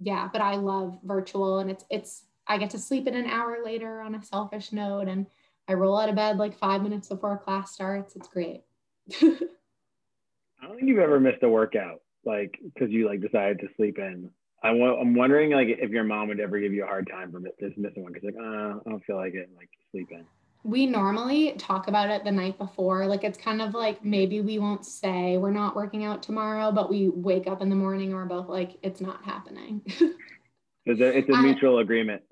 yeah 0.00 0.28
but 0.30 0.42
i 0.42 0.56
love 0.56 0.98
virtual 1.04 1.60
and 1.60 1.70
it's 1.70 1.84
it's 1.90 2.24
i 2.46 2.58
get 2.58 2.70
to 2.70 2.78
sleep 2.78 3.06
in 3.06 3.14
an 3.14 3.26
hour 3.26 3.58
later 3.64 4.00
on 4.00 4.14
a 4.14 4.22
selfish 4.22 4.72
note 4.72 5.08
and 5.08 5.26
i 5.68 5.72
roll 5.72 5.98
out 5.98 6.08
of 6.08 6.14
bed 6.14 6.36
like 6.36 6.56
five 6.58 6.82
minutes 6.82 7.08
before 7.08 7.38
class 7.38 7.72
starts. 7.72 8.14
It's 8.14 8.28
great 8.28 8.62
i 9.22 10.66
don't 10.66 10.76
think 10.76 10.88
you've 10.88 10.98
ever 10.98 11.20
missed 11.20 11.42
a 11.42 11.48
workout 11.48 12.00
like 12.24 12.58
because 12.74 12.90
you 12.90 13.06
like 13.06 13.20
decided 13.20 13.58
to 13.60 13.68
sleep 13.76 13.98
in 13.98 14.30
I 14.62 14.68
w- 14.68 14.96
I'm 14.96 15.14
wondering 15.14 15.50
like 15.50 15.68
if 15.68 15.90
your 15.90 16.04
mom 16.04 16.28
would 16.28 16.40
ever 16.40 16.58
give 16.58 16.72
you 16.72 16.84
a 16.84 16.86
hard 16.86 17.08
time 17.08 17.30
for 17.30 17.40
just 17.40 17.78
missing 17.78 18.02
one 18.02 18.12
because 18.12 18.26
like 18.26 18.36
uh, 18.36 18.78
I 18.84 18.90
don't 18.90 19.04
feel 19.04 19.16
like 19.16 19.34
it 19.34 19.48
like 19.56 19.68
sleeping. 19.92 20.24
We 20.64 20.86
normally 20.86 21.52
talk 21.52 21.86
about 21.86 22.10
it 22.10 22.24
the 22.24 22.32
night 22.32 22.58
before. 22.58 23.06
Like 23.06 23.22
it's 23.22 23.38
kind 23.38 23.62
of 23.62 23.74
like 23.74 24.04
maybe 24.04 24.40
we 24.40 24.58
won't 24.58 24.84
say 24.84 25.36
we're 25.36 25.52
not 25.52 25.76
working 25.76 26.04
out 26.04 26.22
tomorrow, 26.22 26.72
but 26.72 26.90
we 26.90 27.08
wake 27.08 27.46
up 27.46 27.62
in 27.62 27.68
the 27.68 27.76
morning 27.76 28.08
and 28.08 28.16
we're 28.16 28.24
both 28.24 28.48
like 28.48 28.76
it's 28.82 29.00
not 29.00 29.24
happening. 29.24 29.82
it's 29.86 31.00
a, 31.00 31.18
it's 31.18 31.28
a 31.28 31.36
mutual 31.36 31.78
I, 31.78 31.82
agreement. 31.82 32.22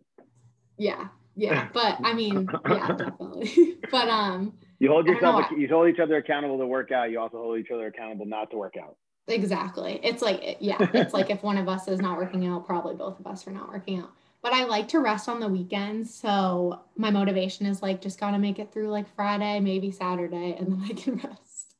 Yeah, 0.76 1.09
yeah, 1.37 1.69
but 1.73 1.99
I 2.02 2.14
mean, 2.14 2.49
yeah, 2.69 2.88
definitely. 2.88 3.78
but 3.93 4.09
um, 4.09 4.54
you 4.78 4.88
hold 4.88 5.07
yourself, 5.07 5.47
you 5.57 5.69
hold 5.69 5.88
each 5.88 6.00
other 6.00 6.16
accountable 6.16 6.59
to 6.59 6.66
work 6.66 6.93
out. 6.93 7.11
You 7.11 7.21
also 7.21 7.38
hold 7.38 7.59
each 7.59 7.71
other 7.71 7.87
accountable 7.87 8.26
not 8.26 8.50
to 8.50 8.57
work 8.57 8.75
out. 8.81 8.97
Exactly. 9.28 10.00
It's 10.02 10.23
like, 10.23 10.59
yeah, 10.61 10.76
it's 10.95 11.14
like 11.14 11.31
if 11.31 11.43
one 11.43 11.59
of 11.59 11.69
us 11.69 11.88
is 11.88 12.00
not 12.00 12.19
working 12.19 12.47
out, 12.47 12.66
probably 12.66 12.95
both 12.95 13.19
of 13.19 13.26
us 13.26 13.47
are 13.47 13.52
not 13.52 13.69
working 13.69 13.99
out. 13.99 14.11
But 14.43 14.52
I 14.52 14.64
like 14.64 14.88
to 14.88 15.00
rest 15.00 15.28
on 15.28 15.40
the 15.40 15.49
weekends. 15.49 16.14
So 16.14 16.81
my 16.97 17.11
motivation 17.11 17.64
is 17.64 17.83
like, 17.83 18.02
just 18.02 18.21
got 18.21 18.33
to 18.33 18.38
make 18.38 18.59
it 18.59 18.73
through 18.73 18.90
like 18.90 19.07
Friday, 19.14 19.59
maybe 19.61 19.90
Saturday, 19.90 20.57
and 20.59 20.73
then 20.73 20.83
I 20.85 20.93
can 20.93 21.16
rest. 21.25 21.76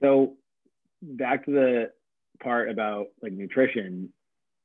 So 0.00 0.34
back 1.02 1.44
to 1.46 1.50
the 1.50 1.90
part 2.40 2.70
about 2.70 3.06
like 3.22 3.32
nutrition, 3.32 4.10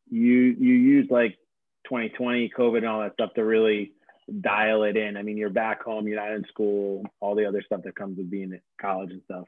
you, 0.10 0.56
you 0.60 0.76
use 0.76 1.08
like 1.10 1.38
2020 1.86 2.52
COVID 2.56 2.78
and 2.78 2.88
all 2.88 3.02
that 3.02 3.14
stuff 3.14 3.34
to 3.36 3.44
really 3.44 3.94
dial 4.40 4.84
it 4.84 4.98
in. 4.98 5.18
I 5.18 5.24
mean, 5.24 5.38
you're 5.38 5.50
back 5.50 5.84
home, 5.84 6.08
you're 6.08 6.20
not 6.20 6.32
in 6.32 6.46
school, 6.46 7.04
all 7.20 7.36
the 7.36 7.46
other 7.46 7.62
stuff 7.62 7.82
that 7.84 7.96
comes 7.96 8.18
with 8.18 8.30
being 8.30 8.54
at 8.54 8.62
college 8.80 9.12
and 9.12 9.22
stuff. 9.24 9.48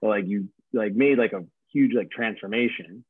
So 0.00 0.06
like 0.06 0.26
you 0.26 0.48
like 0.72 0.94
made 0.94 1.18
like 1.18 1.32
a 1.32 1.44
huge 1.72 1.94
like 1.94 2.10
transformation 2.10 3.04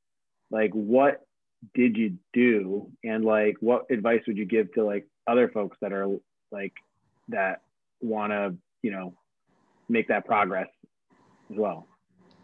like 0.50 0.70
what 0.72 1.26
did 1.74 1.96
you 1.96 2.16
do 2.32 2.90
and 3.04 3.24
like 3.24 3.56
what 3.60 3.84
advice 3.90 4.20
would 4.26 4.36
you 4.36 4.44
give 4.44 4.72
to 4.74 4.84
like 4.84 5.06
other 5.26 5.48
folks 5.48 5.76
that 5.80 5.92
are 5.92 6.08
like 6.50 6.72
that 7.28 7.62
want 8.00 8.32
to 8.32 8.54
you 8.82 8.90
know 8.90 9.14
make 9.88 10.08
that 10.08 10.24
progress 10.24 10.68
as 11.50 11.56
well 11.56 11.86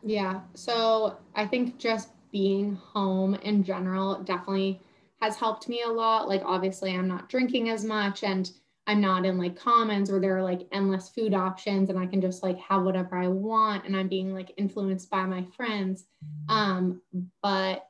yeah 0.03 0.41
so 0.55 1.17
i 1.35 1.47
think 1.47 1.79
just 1.79 2.11
being 2.31 2.75
home 2.75 3.35
in 3.37 3.65
general 3.65 4.23
definitely 4.23 4.81
has 5.21 5.37
helped 5.37 5.69
me 5.69 5.83
a 5.83 5.91
lot 5.91 6.29
like 6.29 6.43
obviously 6.45 6.93
i'm 6.95 7.09
not 7.09 7.29
drinking 7.29 7.71
as 7.71 7.85
much 7.85 8.23
and 8.23 8.51
I'm 8.87 9.01
not 9.01 9.27
in 9.27 9.37
like 9.37 9.59
commons 9.59 10.11
where 10.11 10.21
there 10.21 10.37
are 10.37 10.43
like 10.43 10.69
endless 10.71 11.09
food 11.09 11.35
options 11.35 11.91
and 11.91 11.99
I 11.99 12.07
can 12.07 12.21
just 12.21 12.43
like 12.43 12.59
have 12.59 12.85
whatever 12.85 13.17
I 13.17 13.27
want 13.27 13.85
and 13.85 13.97
I'm 13.97 14.09
being 14.09 14.33
like 14.33 14.53
influenced 14.57 15.11
by 15.11 15.25
my 15.25 15.45
friends. 15.57 16.05
Um, 16.49 17.03
but 17.43 17.89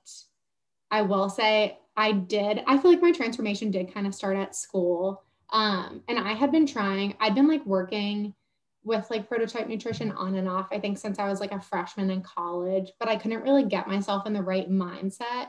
I 0.90 1.02
will 1.02 1.28
say 1.28 1.78
I 1.96 2.12
did, 2.12 2.62
I 2.66 2.78
feel 2.78 2.90
like 2.90 3.02
my 3.02 3.12
transformation 3.12 3.70
did 3.70 3.92
kind 3.92 4.06
of 4.06 4.14
start 4.14 4.36
at 4.36 4.56
school. 4.56 5.22
Um, 5.50 6.02
and 6.08 6.18
I 6.18 6.32
had 6.32 6.50
been 6.50 6.66
trying, 6.66 7.14
I'd 7.20 7.34
been 7.34 7.48
like 7.48 7.64
working 7.66 8.34
with 8.82 9.06
like 9.10 9.28
prototype 9.28 9.68
nutrition 9.68 10.12
on 10.12 10.36
and 10.36 10.48
off, 10.48 10.68
I 10.70 10.78
think 10.78 10.96
since 10.96 11.18
I 11.18 11.28
was 11.28 11.40
like 11.40 11.52
a 11.52 11.60
freshman 11.60 12.08
in 12.08 12.22
college, 12.22 12.92
but 12.98 13.08
I 13.08 13.16
couldn't 13.16 13.42
really 13.42 13.64
get 13.64 13.88
myself 13.88 14.26
in 14.26 14.32
the 14.32 14.42
right 14.42 14.70
mindset 14.70 15.48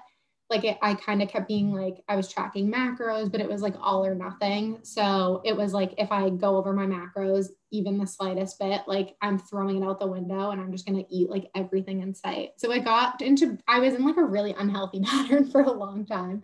like 0.49 0.63
it, 0.63 0.77
I 0.81 0.95
kind 0.95 1.21
of 1.21 1.27
kept 1.27 1.47
being 1.47 1.73
like 1.73 2.03
I 2.07 2.15
was 2.15 2.31
tracking 2.31 2.71
macros, 2.71 3.29
but 3.29 3.41
it 3.41 3.49
was 3.49 3.61
like 3.61 3.75
all 3.81 4.05
or 4.05 4.15
nothing. 4.15 4.79
So 4.81 5.41
it 5.43 5.55
was 5.55 5.73
like 5.73 5.93
if 5.97 6.11
I 6.11 6.29
go 6.29 6.55
over 6.55 6.71
my 6.71 6.85
macros 6.85 7.47
even 7.71 7.97
the 7.97 8.07
slightest 8.07 8.57
bit, 8.57 8.81
like 8.87 9.17
I'm 9.21 9.37
throwing 9.37 9.81
it 9.81 9.85
out 9.85 9.99
the 9.99 10.07
window 10.07 10.51
and 10.51 10.61
I'm 10.61 10.71
just 10.71 10.85
gonna 10.85 11.03
eat 11.09 11.29
like 11.29 11.49
everything 11.53 12.01
in 12.01 12.13
sight. 12.13 12.51
So 12.57 12.71
I 12.71 12.79
got 12.79 13.21
into 13.21 13.57
I 13.67 13.79
was 13.79 13.93
in 13.93 14.05
like 14.05 14.17
a 14.17 14.23
really 14.23 14.55
unhealthy 14.57 15.01
pattern 15.03 15.51
for 15.51 15.61
a 15.61 15.71
long 15.71 16.05
time. 16.05 16.43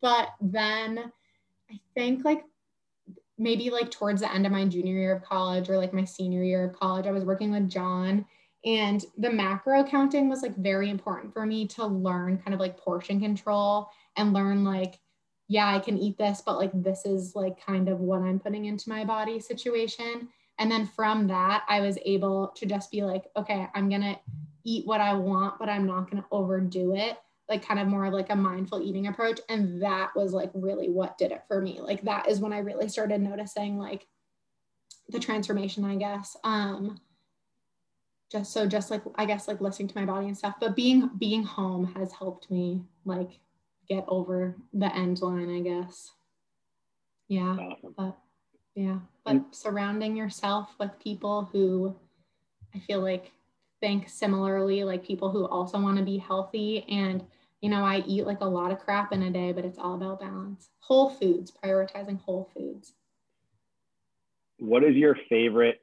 But 0.00 0.28
then 0.40 1.12
I 1.70 1.80
think 1.94 2.24
like 2.24 2.44
maybe 3.36 3.68
like 3.70 3.90
towards 3.90 4.22
the 4.22 4.32
end 4.32 4.46
of 4.46 4.52
my 4.52 4.64
junior 4.64 4.94
year 4.94 5.14
of 5.14 5.22
college 5.22 5.68
or 5.68 5.76
like 5.76 5.92
my 5.92 6.04
senior 6.04 6.42
year 6.42 6.64
of 6.64 6.78
college, 6.78 7.06
I 7.06 7.12
was 7.12 7.24
working 7.24 7.50
with 7.50 7.68
John 7.68 8.24
and 8.64 9.04
the 9.18 9.30
macro 9.30 9.82
counting 9.84 10.28
was 10.28 10.42
like 10.42 10.56
very 10.56 10.88
important 10.88 11.32
for 11.32 11.44
me 11.44 11.66
to 11.68 11.86
learn 11.86 12.38
kind 12.38 12.54
of 12.54 12.60
like 12.60 12.76
portion 12.76 13.20
control 13.20 13.88
and 14.16 14.32
learn 14.32 14.62
like, 14.64 15.00
yeah, 15.48 15.74
I 15.74 15.80
can 15.80 15.98
eat 15.98 16.16
this, 16.16 16.42
but 16.44 16.58
like 16.58 16.70
this 16.74 17.04
is 17.04 17.34
like 17.34 17.64
kind 17.64 17.88
of 17.88 18.00
what 18.00 18.22
I'm 18.22 18.38
putting 18.38 18.66
into 18.66 18.88
my 18.88 19.04
body 19.04 19.40
situation. 19.40 20.28
And 20.58 20.70
then 20.70 20.86
from 20.86 21.26
that, 21.26 21.64
I 21.68 21.80
was 21.80 21.98
able 22.04 22.48
to 22.56 22.66
just 22.66 22.90
be 22.90 23.02
like, 23.02 23.24
okay, 23.36 23.66
I'm 23.74 23.88
going 23.88 24.02
to 24.02 24.18
eat 24.64 24.86
what 24.86 25.00
I 25.00 25.14
want, 25.14 25.58
but 25.58 25.68
I'm 25.68 25.86
not 25.86 26.08
going 26.10 26.22
to 26.22 26.28
overdo 26.30 26.94
it. 26.94 27.18
Like, 27.48 27.66
kind 27.66 27.80
of 27.80 27.88
more 27.88 28.04
of 28.04 28.14
like 28.14 28.30
a 28.30 28.36
mindful 28.36 28.80
eating 28.80 29.08
approach. 29.08 29.40
And 29.48 29.82
that 29.82 30.10
was 30.14 30.32
like 30.32 30.50
really 30.54 30.88
what 30.88 31.18
did 31.18 31.32
it 31.32 31.42
for 31.48 31.60
me. 31.60 31.80
Like, 31.80 32.02
that 32.02 32.28
is 32.28 32.38
when 32.38 32.52
I 32.52 32.58
really 32.58 32.88
started 32.88 33.20
noticing 33.20 33.76
like 33.76 34.06
the 35.08 35.18
transformation, 35.18 35.84
I 35.84 35.96
guess. 35.96 36.36
Um, 36.44 37.00
just 38.32 38.52
so 38.52 38.66
just 38.66 38.90
like 38.90 39.02
i 39.16 39.26
guess 39.26 39.46
like 39.46 39.60
listening 39.60 39.88
to 39.88 39.98
my 39.98 40.06
body 40.06 40.26
and 40.26 40.36
stuff. 40.36 40.54
But 40.58 40.74
being 40.74 41.10
being 41.18 41.44
home 41.44 41.84
has 41.94 42.12
helped 42.12 42.50
me 42.50 42.82
like 43.04 43.38
get 43.88 44.04
over 44.08 44.56
the 44.72 44.92
end 44.94 45.20
line 45.20 45.54
i 45.54 45.60
guess. 45.60 46.12
Yeah 47.28 47.56
awesome. 47.56 47.94
but 47.96 48.16
yeah. 48.74 48.98
But 49.24 49.30
and, 49.30 49.44
surrounding 49.50 50.16
yourself 50.16 50.74
with 50.80 50.98
people 50.98 51.50
who 51.52 51.94
i 52.74 52.78
feel 52.78 53.00
like 53.00 53.30
think 53.80 54.08
similarly 54.08 54.82
like 54.84 55.04
people 55.04 55.30
who 55.30 55.46
also 55.46 55.78
want 55.78 55.98
to 55.98 56.04
be 56.04 56.16
healthy 56.16 56.84
and 56.88 57.22
you 57.60 57.68
know 57.68 57.84
i 57.84 58.02
eat 58.06 58.24
like 58.24 58.40
a 58.40 58.44
lot 58.44 58.70
of 58.70 58.78
crap 58.78 59.12
in 59.12 59.24
a 59.24 59.30
day 59.30 59.52
but 59.52 59.64
it's 59.64 59.78
all 59.78 59.94
about 59.94 60.20
balance. 60.20 60.70
Whole 60.78 61.10
foods 61.10 61.52
prioritizing 61.62 62.20
whole 62.20 62.50
foods. 62.54 62.94
What 64.58 64.84
is 64.84 64.94
your 64.94 65.16
favorite 65.28 65.80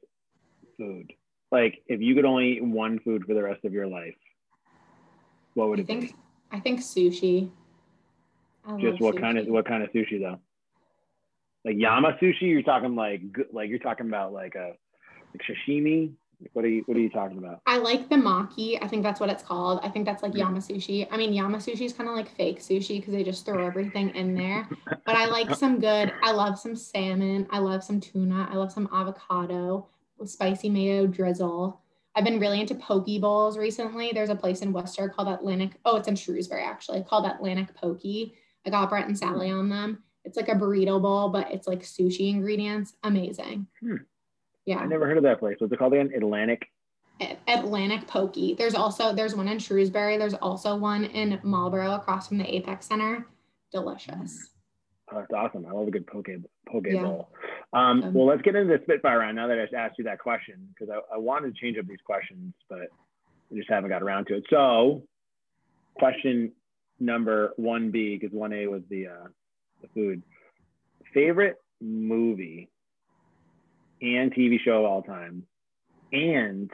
food 0.77 1.13
like 1.51 1.81
if 1.87 2.01
you 2.01 2.15
could 2.15 2.25
only 2.25 2.57
eat 2.57 2.63
one 2.63 2.99
food 2.99 3.25
for 3.25 3.33
the 3.33 3.43
rest 3.43 3.65
of 3.65 3.73
your 3.73 3.87
life, 3.87 4.15
what 5.53 5.69
would 5.69 5.79
I 5.79 5.81
it 5.81 5.87
think, 5.87 6.01
be? 6.01 6.15
I 6.51 6.59
think 6.59 6.79
sushi. 6.81 7.49
I 8.65 8.79
Just 8.79 9.01
what 9.01 9.15
sushi. 9.15 9.21
kind 9.21 9.37
of 9.37 9.47
what 9.47 9.65
kind 9.65 9.83
of 9.83 9.91
sushi 9.91 10.19
though? 10.21 10.39
Like 11.65 11.77
Yama 11.77 12.17
sushi? 12.21 12.41
You're 12.41 12.61
talking 12.61 12.95
like 12.95 13.21
like 13.51 13.69
you're 13.69 13.79
talking 13.79 14.07
about 14.07 14.33
like 14.33 14.55
a 14.55 14.73
like 15.33 15.41
sashimi? 15.47 16.13
What 16.53 16.63
are 16.63 16.69
you 16.69 16.83
What 16.85 16.95
are 16.95 17.01
you 17.01 17.09
talking 17.09 17.37
about? 17.37 17.61
I 17.65 17.79
like 17.79 18.09
the 18.09 18.15
maki. 18.15 18.81
I 18.81 18.87
think 18.87 19.03
that's 19.03 19.19
what 19.19 19.29
it's 19.29 19.43
called. 19.43 19.81
I 19.83 19.89
think 19.89 20.05
that's 20.05 20.23
like 20.23 20.35
Yama 20.35 20.59
sushi. 20.59 21.05
I 21.11 21.17
mean, 21.17 21.33
Yama 21.33 21.57
sushi 21.57 21.81
is 21.81 21.93
kind 21.93 22.09
of 22.09 22.15
like 22.15 22.33
fake 22.33 22.59
sushi 22.59 22.99
because 22.99 23.13
they 23.13 23.23
just 23.23 23.45
throw 23.45 23.65
everything 23.65 24.09
in 24.11 24.35
there. 24.35 24.67
But 25.05 25.15
I 25.15 25.25
like 25.25 25.53
some 25.55 25.79
good. 25.79 26.13
I 26.23 26.31
love 26.31 26.59
some 26.59 26.75
salmon. 26.75 27.47
I 27.49 27.57
love 27.57 27.83
some 27.83 27.99
tuna. 27.99 28.47
I 28.51 28.55
love 28.55 28.71
some 28.71 28.87
avocado 28.93 29.87
with 30.19 30.29
spicy 30.29 30.69
mayo 30.69 31.07
drizzle. 31.07 31.81
I've 32.15 32.23
been 32.25 32.39
really 32.39 32.59
into 32.59 32.75
poke 32.75 33.07
bowls 33.21 33.57
recently. 33.57 34.11
There's 34.13 34.29
a 34.29 34.35
place 34.35 34.61
in 34.61 34.73
Worcester 34.73 35.09
called 35.09 35.27
Atlantic. 35.27 35.71
Oh, 35.85 35.95
it's 35.97 36.07
in 36.07 36.15
Shrewsbury 36.15 36.63
actually, 36.63 37.03
called 37.03 37.25
Atlantic 37.25 37.73
Poke. 37.75 38.01
I 38.03 38.69
got 38.69 38.89
Brent 38.89 39.07
and 39.07 39.17
Sally 39.17 39.51
on 39.51 39.69
them. 39.69 40.03
It's 40.25 40.35
like 40.35 40.49
a 40.49 40.55
burrito 40.55 41.01
bowl, 41.01 41.29
but 41.29 41.51
it's 41.51 41.67
like 41.67 41.81
sushi 41.81 42.29
ingredients. 42.29 42.93
Amazing. 43.03 43.67
Hmm. 43.79 43.95
Yeah. 44.65 44.79
I 44.79 44.85
never 44.85 45.07
heard 45.07 45.17
of 45.17 45.23
that 45.23 45.39
place. 45.39 45.55
What's 45.59 45.71
it 45.71 45.79
called 45.79 45.93
again? 45.93 46.11
Atlantic. 46.15 46.67
Atlantic 47.47 48.07
Poke. 48.07 48.57
There's 48.57 48.75
also 48.75 49.13
there's 49.13 49.35
one 49.35 49.47
in 49.47 49.59
Shrewsbury. 49.59 50.17
There's 50.17 50.35
also 50.35 50.75
one 50.75 51.05
in 51.05 51.39
Marlboro 51.43 51.95
across 51.95 52.27
from 52.27 52.37
the 52.37 52.55
Apex 52.55 52.87
Center. 52.87 53.25
Delicious. 53.71 54.49
Oh, 55.11 55.17
that's 55.17 55.33
awesome. 55.33 55.65
I 55.65 55.71
love 55.71 55.87
a 55.87 55.91
good 55.91 56.07
poke 56.07 56.27
poke 56.67 56.85
yeah. 56.87 57.01
bowl. 57.01 57.29
Um, 57.71 58.03
Um, 58.03 58.13
well, 58.13 58.25
let's 58.25 58.41
get 58.41 58.55
into 58.55 58.75
the 58.77 58.83
Spitfire 58.83 59.19
round 59.19 59.35
now 59.35 59.47
that 59.47 59.59
I 59.59 59.63
just 59.63 59.73
asked 59.73 59.97
you 59.97 60.03
that 60.05 60.19
question 60.19 60.67
because 60.73 60.89
I, 60.89 61.15
I 61.15 61.17
wanted 61.17 61.53
to 61.53 61.61
change 61.61 61.77
up 61.77 61.85
these 61.85 62.01
questions, 62.03 62.53
but 62.69 62.87
we 63.49 63.59
just 63.59 63.69
haven't 63.69 63.89
got 63.89 64.01
around 64.01 64.25
to 64.27 64.35
it. 64.37 64.43
So, 64.49 65.03
question 65.95 66.51
number 66.99 67.53
one 67.57 67.91
B 67.91 68.17
because 68.17 68.35
one 68.35 68.53
A 68.53 68.67
was 68.67 68.81
the 68.89 69.07
uh, 69.07 69.27
the 69.81 69.87
food. 69.93 70.23
Favorite 71.13 71.57
movie 71.81 72.69
and 74.01 74.33
TV 74.33 74.59
show 74.59 74.79
of 74.79 74.85
all 74.85 75.01
time, 75.03 75.43
and 76.11 76.69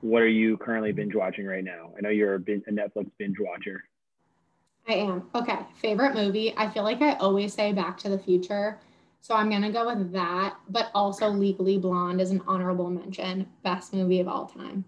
what 0.00 0.22
are 0.22 0.28
you 0.28 0.56
currently 0.56 0.92
binge 0.92 1.14
watching 1.14 1.46
right 1.46 1.64
now? 1.64 1.92
I 1.96 2.00
know 2.00 2.08
you're 2.08 2.34
a, 2.34 2.40
bin- 2.40 2.64
a 2.66 2.72
Netflix 2.72 3.10
binge 3.18 3.36
watcher. 3.38 3.84
I 4.88 4.94
am. 4.94 5.28
Okay. 5.34 5.58
Favorite 5.80 6.14
movie. 6.14 6.52
I 6.56 6.68
feel 6.68 6.82
like 6.82 7.00
I 7.00 7.12
always 7.14 7.54
say 7.54 7.72
Back 7.72 7.98
to 7.98 8.08
the 8.08 8.18
Future. 8.18 8.80
So 9.22 9.36
I'm 9.36 9.48
going 9.48 9.62
to 9.62 9.70
go 9.70 9.86
with 9.86 10.12
that. 10.12 10.56
But 10.68 10.90
also 10.94 11.28
Legally 11.28 11.78
Blonde 11.78 12.20
is 12.20 12.32
an 12.32 12.42
honorable 12.46 12.90
mention. 12.90 13.46
Best 13.62 13.94
movie 13.94 14.20
of 14.20 14.28
all 14.28 14.46
time. 14.46 14.84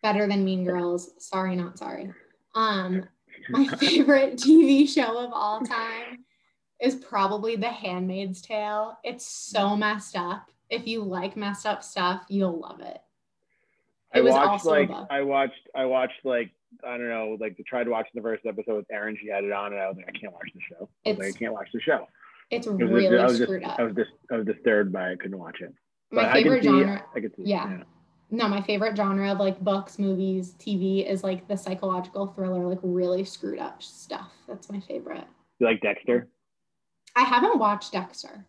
Better 0.00 0.26
than 0.26 0.44
Mean 0.44 0.64
Girls. 0.64 1.10
Sorry, 1.18 1.56
not 1.56 1.76
sorry. 1.76 2.12
Um, 2.54 3.04
my 3.50 3.66
favorite 3.78 4.36
TV 4.36 4.88
show 4.88 5.18
of 5.18 5.32
all 5.32 5.60
time 5.60 6.24
is 6.80 6.94
probably 6.94 7.56
The 7.56 7.68
Handmaid's 7.68 8.40
Tale. 8.40 8.96
It's 9.02 9.26
so 9.26 9.76
messed 9.76 10.16
up. 10.16 10.50
If 10.70 10.86
you 10.86 11.02
like 11.02 11.36
messed 11.36 11.66
up 11.66 11.82
stuff, 11.82 12.22
you'll 12.28 12.60
love 12.60 12.80
it. 12.80 12.98
I 14.14 14.18
It 14.18 14.24
was 14.24 14.34
watched 14.34 14.48
also 14.48 14.70
like 14.70 14.88
above. 14.88 15.08
I 15.10 15.22
watched 15.22 15.68
I 15.74 15.84
watched 15.84 16.24
like 16.24 16.52
I 16.84 16.96
don't 16.96 17.08
know 17.08 17.36
like 17.40 17.60
tried 17.66 17.88
watching 17.88 18.12
the 18.14 18.22
first 18.22 18.46
episode 18.46 18.76
with 18.76 18.86
Aaron. 18.90 19.16
She 19.20 19.28
had 19.28 19.44
it 19.44 19.52
on, 19.52 19.72
and 19.72 19.82
I 19.82 19.88
was 19.88 19.96
like, 19.96 20.08
I 20.08 20.18
can't 20.18 20.32
watch 20.32 20.50
the 20.54 20.60
show. 20.60 20.88
I 21.04 21.10
was 21.10 21.18
like, 21.18 21.34
I 21.34 21.38
can't 21.38 21.52
watch 21.52 21.68
the 21.72 21.80
show. 21.80 22.06
It's 22.50 22.66
It 22.66 22.72
was- 22.72 22.80
really 22.90 23.18
I 23.18 23.24
was 23.24 23.38
just 23.38 23.44
screwed 23.44 23.64
up. 23.64 23.78
I 23.78 23.82
was 23.84 23.94
just 23.94 24.10
I 24.30 24.36
was 24.36 24.46
disturbed 24.46 24.92
by 24.92 25.10
it. 25.10 25.20
Couldn't 25.20 25.38
watch 25.38 25.60
it. 25.60 25.72
My 26.10 26.22
But 26.22 26.28
I 26.30 26.32
can 26.34 26.42
favorite 26.44 26.62
see- 26.62 26.68
genre. 26.68 27.04
I 27.14 27.20
could 27.20 27.36
see. 27.36 27.42
Yeah. 27.44 27.82
No, 28.30 28.48
my 28.48 28.60
favorite 28.62 28.96
genre 28.96 29.30
of 29.30 29.38
like 29.38 29.60
books, 29.60 29.98
movies, 29.98 30.54
TV 30.58 31.06
is 31.08 31.22
like 31.22 31.46
the 31.46 31.56
psychological 31.56 32.26
thriller, 32.28 32.66
like 32.66 32.80
really 32.82 33.24
screwed 33.24 33.58
up 33.58 33.82
stuff. 33.82 34.32
That's 34.48 34.70
my 34.70 34.80
favorite. 34.80 35.24
You 35.60 35.66
like 35.66 35.80
Dexter? 35.80 36.28
I 37.16 37.22
haven't 37.22 37.58
watched 37.58 37.92
Dexter. 37.92 38.46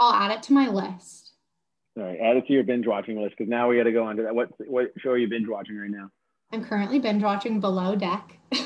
I'll 0.00 0.12
add 0.14 0.30
it 0.30 0.42
to 0.44 0.52
my 0.52 0.68
list. 0.68 1.34
All 1.98 2.04
right, 2.04 2.18
add 2.18 2.36
it 2.38 2.46
to 2.46 2.52
your 2.54 2.64
binge 2.64 2.86
watching 2.86 3.20
list 3.20 3.34
because 3.36 3.50
now 3.50 3.68
we 3.68 3.76
got 3.76 3.82
to 3.84 3.92
go 3.92 4.04
on 4.04 4.16
to 4.16 4.22
that. 4.22 4.34
What 4.34 4.48
what 4.66 4.92
show 4.98 5.10
are 5.10 5.18
you 5.18 5.28
binge 5.28 5.48
watching 5.48 5.76
right 5.76 5.90
now? 5.90 6.10
I'm 6.52 6.64
currently 6.64 6.98
binge 6.98 7.22
watching 7.22 7.60
Below 7.60 7.96
Deck. 7.96 8.38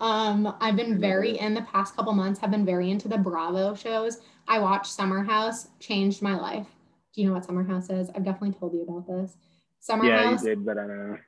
um, 0.00 0.54
I've 0.60 0.76
been 0.76 0.98
very 1.00 1.38
in 1.38 1.54
the 1.54 1.62
past 1.62 1.96
couple 1.96 2.12
months. 2.12 2.40
Have 2.40 2.50
been 2.50 2.64
very 2.64 2.90
into 2.90 3.08
the 3.08 3.18
Bravo 3.18 3.74
shows. 3.74 4.18
I 4.46 4.58
watched 4.58 4.92
Summer 4.92 5.22
House, 5.22 5.68
changed 5.80 6.22
my 6.22 6.34
life. 6.36 6.66
Do 7.14 7.22
you 7.22 7.28
know 7.28 7.34
what 7.34 7.44
Summer 7.44 7.64
House 7.64 7.90
is? 7.90 8.08
I've 8.10 8.24
definitely 8.24 8.52
told 8.58 8.72
you 8.74 8.82
about 8.82 9.06
this. 9.06 9.36
Summer 9.80 10.04
yeah, 10.04 10.30
House. 10.30 10.42
you 10.42 10.50
did, 10.50 10.64
but 10.64 10.78
I 10.78 10.86
don't 10.86 11.10
know. 11.10 11.18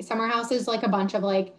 summer 0.00 0.26
house 0.26 0.50
is 0.50 0.66
like 0.68 0.82
a 0.82 0.88
bunch 0.88 1.14
of 1.14 1.22
like 1.22 1.54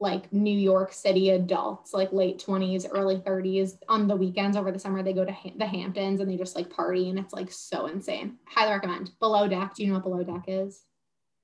like 0.00 0.32
New 0.32 0.56
York 0.56 0.92
City 0.92 1.30
adults, 1.30 1.92
like 1.92 2.12
late 2.12 2.38
20s, 2.38 2.86
early 2.92 3.16
30s. 3.16 3.78
On 3.88 4.06
the 4.06 4.14
weekends 4.14 4.56
over 4.56 4.70
the 4.70 4.78
summer, 4.78 5.02
they 5.02 5.12
go 5.12 5.24
to 5.24 5.32
ha- 5.32 5.50
the 5.56 5.66
Hamptons 5.66 6.20
and 6.20 6.30
they 6.30 6.36
just 6.36 6.54
like 6.54 6.70
party, 6.70 7.10
and 7.10 7.18
it's 7.18 7.34
like 7.34 7.50
so 7.50 7.86
insane. 7.86 8.36
Highly 8.46 8.72
recommend. 8.72 9.10
Below 9.18 9.48
Deck. 9.48 9.74
Do 9.74 9.82
you 9.82 9.88
know 9.88 9.94
what 9.94 10.04
Below 10.04 10.22
Deck 10.22 10.44
is? 10.46 10.84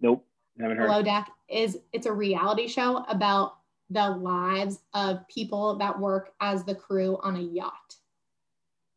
Nope, 0.00 0.24
haven't 0.60 0.76
heard. 0.76 0.86
Below 0.86 1.02
Deck 1.02 1.30
is 1.48 1.78
it's 1.92 2.06
a 2.06 2.12
reality 2.12 2.68
show 2.68 2.98
about 3.08 3.56
the 3.90 4.10
lives 4.10 4.80
of 4.94 5.26
people 5.28 5.76
that 5.76 5.98
work 5.98 6.32
as 6.40 6.64
the 6.64 6.74
crew 6.74 7.18
on 7.22 7.36
a 7.36 7.40
yacht 7.40 7.96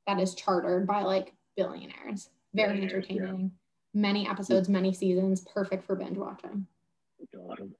that 0.07 0.19
is 0.19 0.33
chartered 0.35 0.87
by 0.87 1.01
like 1.01 1.33
billionaires. 1.55 2.29
Very 2.53 2.73
Billionaires, 2.73 3.05
yeah. 3.09 3.15
entertaining. 3.15 3.51
Many 3.93 4.27
episodes, 4.27 4.69
many 4.69 4.93
seasons, 4.93 5.45
perfect 5.53 5.85
for 5.85 5.95
binge 5.95 6.17
watching. 6.17 6.65
Awesome. 7.37 7.73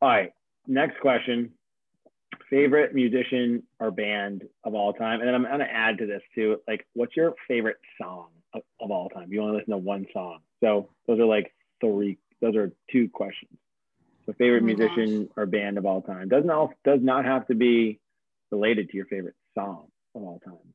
All 0.00 0.08
right, 0.08 0.32
next 0.66 1.00
question. 1.00 1.50
Favorite 2.50 2.94
musician 2.94 3.62
or 3.80 3.90
band 3.90 4.42
of 4.64 4.74
all 4.74 4.92
time, 4.92 5.20
and 5.20 5.28
then 5.28 5.34
I'm 5.34 5.44
gonna 5.44 5.64
add 5.64 5.98
to 5.98 6.06
this 6.06 6.22
too. 6.34 6.58
Like, 6.68 6.86
what's 6.94 7.16
your 7.16 7.34
favorite 7.48 7.78
song 8.00 8.28
of, 8.54 8.62
of 8.80 8.90
all 8.90 9.08
time? 9.08 9.32
You 9.32 9.42
only 9.42 9.58
listen 9.58 9.70
to 9.70 9.78
one 9.78 10.06
song, 10.12 10.40
so 10.60 10.90
those 11.06 11.18
are 11.18 11.24
like 11.24 11.54
three. 11.80 12.18
Those 12.40 12.56
are 12.56 12.72
two 12.90 13.08
questions. 13.08 13.56
So, 14.26 14.32
favorite 14.38 14.62
Oh 14.62 14.66
musician 14.66 15.28
or 15.36 15.46
band 15.46 15.78
of 15.78 15.86
all 15.86 16.02
time 16.02 16.28
doesn't 16.28 16.50
all 16.50 16.72
does 16.84 17.00
not 17.02 17.24
have 17.24 17.46
to 17.48 17.54
be 17.54 18.00
related 18.50 18.90
to 18.90 18.96
your 18.96 19.06
favorite 19.06 19.34
song 19.54 19.88
of 20.14 20.22
all 20.22 20.40
time. 20.44 20.74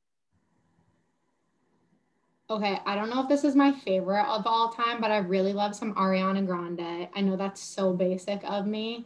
Okay, 2.50 2.80
I 2.86 2.96
don't 2.96 3.10
know 3.10 3.22
if 3.22 3.28
this 3.28 3.44
is 3.44 3.56
my 3.56 3.74
favorite 3.74 4.26
of 4.26 4.48
all 4.48 4.70
time, 4.70 5.02
but 5.02 5.12
I 5.12 5.18
really 5.18 5.52
love 5.52 5.76
some 5.76 5.94
Ariana 5.96 6.46
Grande. 6.46 7.10
I 7.14 7.22
know 7.22 7.36
that's 7.36 7.62
so 7.62 7.94
basic 7.94 8.42
of 8.46 8.66
me. 8.66 9.06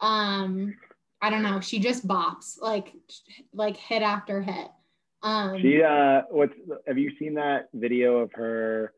Um, 0.00 0.74
I 1.22 1.30
don't 1.30 1.42
know. 1.42 1.60
She 1.60 1.78
just 1.78 2.06
bops 2.06 2.60
like 2.60 2.92
like 3.54 3.76
hit 3.76 4.02
after 4.02 4.42
hit. 4.42 4.68
Um, 5.22 5.60
She 5.60 5.82
uh 5.82 6.22
what's 6.30 6.52
have 6.86 6.98
you 6.98 7.12
seen 7.18 7.34
that 7.34 7.68
video 7.72 8.18
of 8.18 8.32
her 8.34 8.92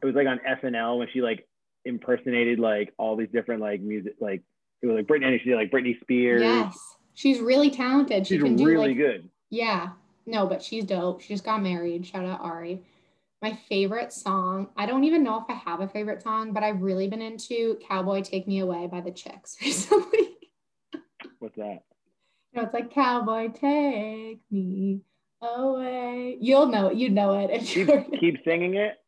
it 0.00 0.06
was 0.06 0.14
like 0.14 0.26
on 0.26 0.40
SNL 0.48 0.98
when 0.98 1.08
she 1.12 1.20
like 1.22 1.46
impersonated 1.84 2.58
like 2.58 2.92
all 2.98 3.16
these 3.16 3.28
different 3.32 3.60
like 3.60 3.80
music 3.80 4.14
like 4.20 4.42
it 4.82 4.86
was 4.86 4.96
like 4.96 5.06
Britney 5.06 5.38
she 5.42 5.50
did 5.50 5.56
like 5.56 5.70
Britney 5.70 6.00
Spears. 6.00 6.42
yes, 6.42 6.78
she's 7.14 7.40
really 7.40 7.70
talented. 7.70 8.26
She 8.26 8.34
She's 8.36 8.42
can 8.42 8.56
do 8.56 8.66
really 8.66 8.88
like 8.88 8.96
good. 8.96 9.28
yeah. 9.50 9.90
No, 10.24 10.46
but 10.46 10.62
she's 10.62 10.84
dope. 10.84 11.20
She 11.20 11.34
just 11.34 11.44
got 11.44 11.60
married. 11.62 12.06
Shout 12.06 12.24
out 12.24 12.40
Ari. 12.40 12.82
My 13.42 13.58
favorite 13.68 14.12
song. 14.12 14.68
I 14.76 14.86
don't 14.86 15.02
even 15.02 15.24
know 15.24 15.38
if 15.40 15.44
I 15.48 15.54
have 15.54 15.80
a 15.80 15.88
favorite 15.88 16.22
song, 16.22 16.52
but 16.52 16.62
I've 16.62 16.80
really 16.80 17.08
been 17.08 17.20
into 17.22 17.76
"Cowboy 17.88 18.22
Take 18.22 18.46
Me 18.46 18.60
Away" 18.60 18.86
by 18.86 19.00
the 19.00 19.10
Chicks 19.10 19.56
recently. 19.62 20.36
What's 21.40 21.56
that? 21.56 21.80
You 22.52 22.60
know, 22.60 22.62
it's 22.62 22.74
like 22.74 22.92
cowboy, 22.94 23.48
take 23.50 24.40
me 24.50 25.00
away. 25.42 26.36
You'll 26.40 26.66
know 26.66 26.88
it. 26.88 26.96
You 26.96 27.08
know 27.10 27.32
it. 27.40 27.50
If 27.50 27.66
Keep 27.66 28.20
keep 28.20 28.44
singing 28.44 28.74
it. 28.76 28.98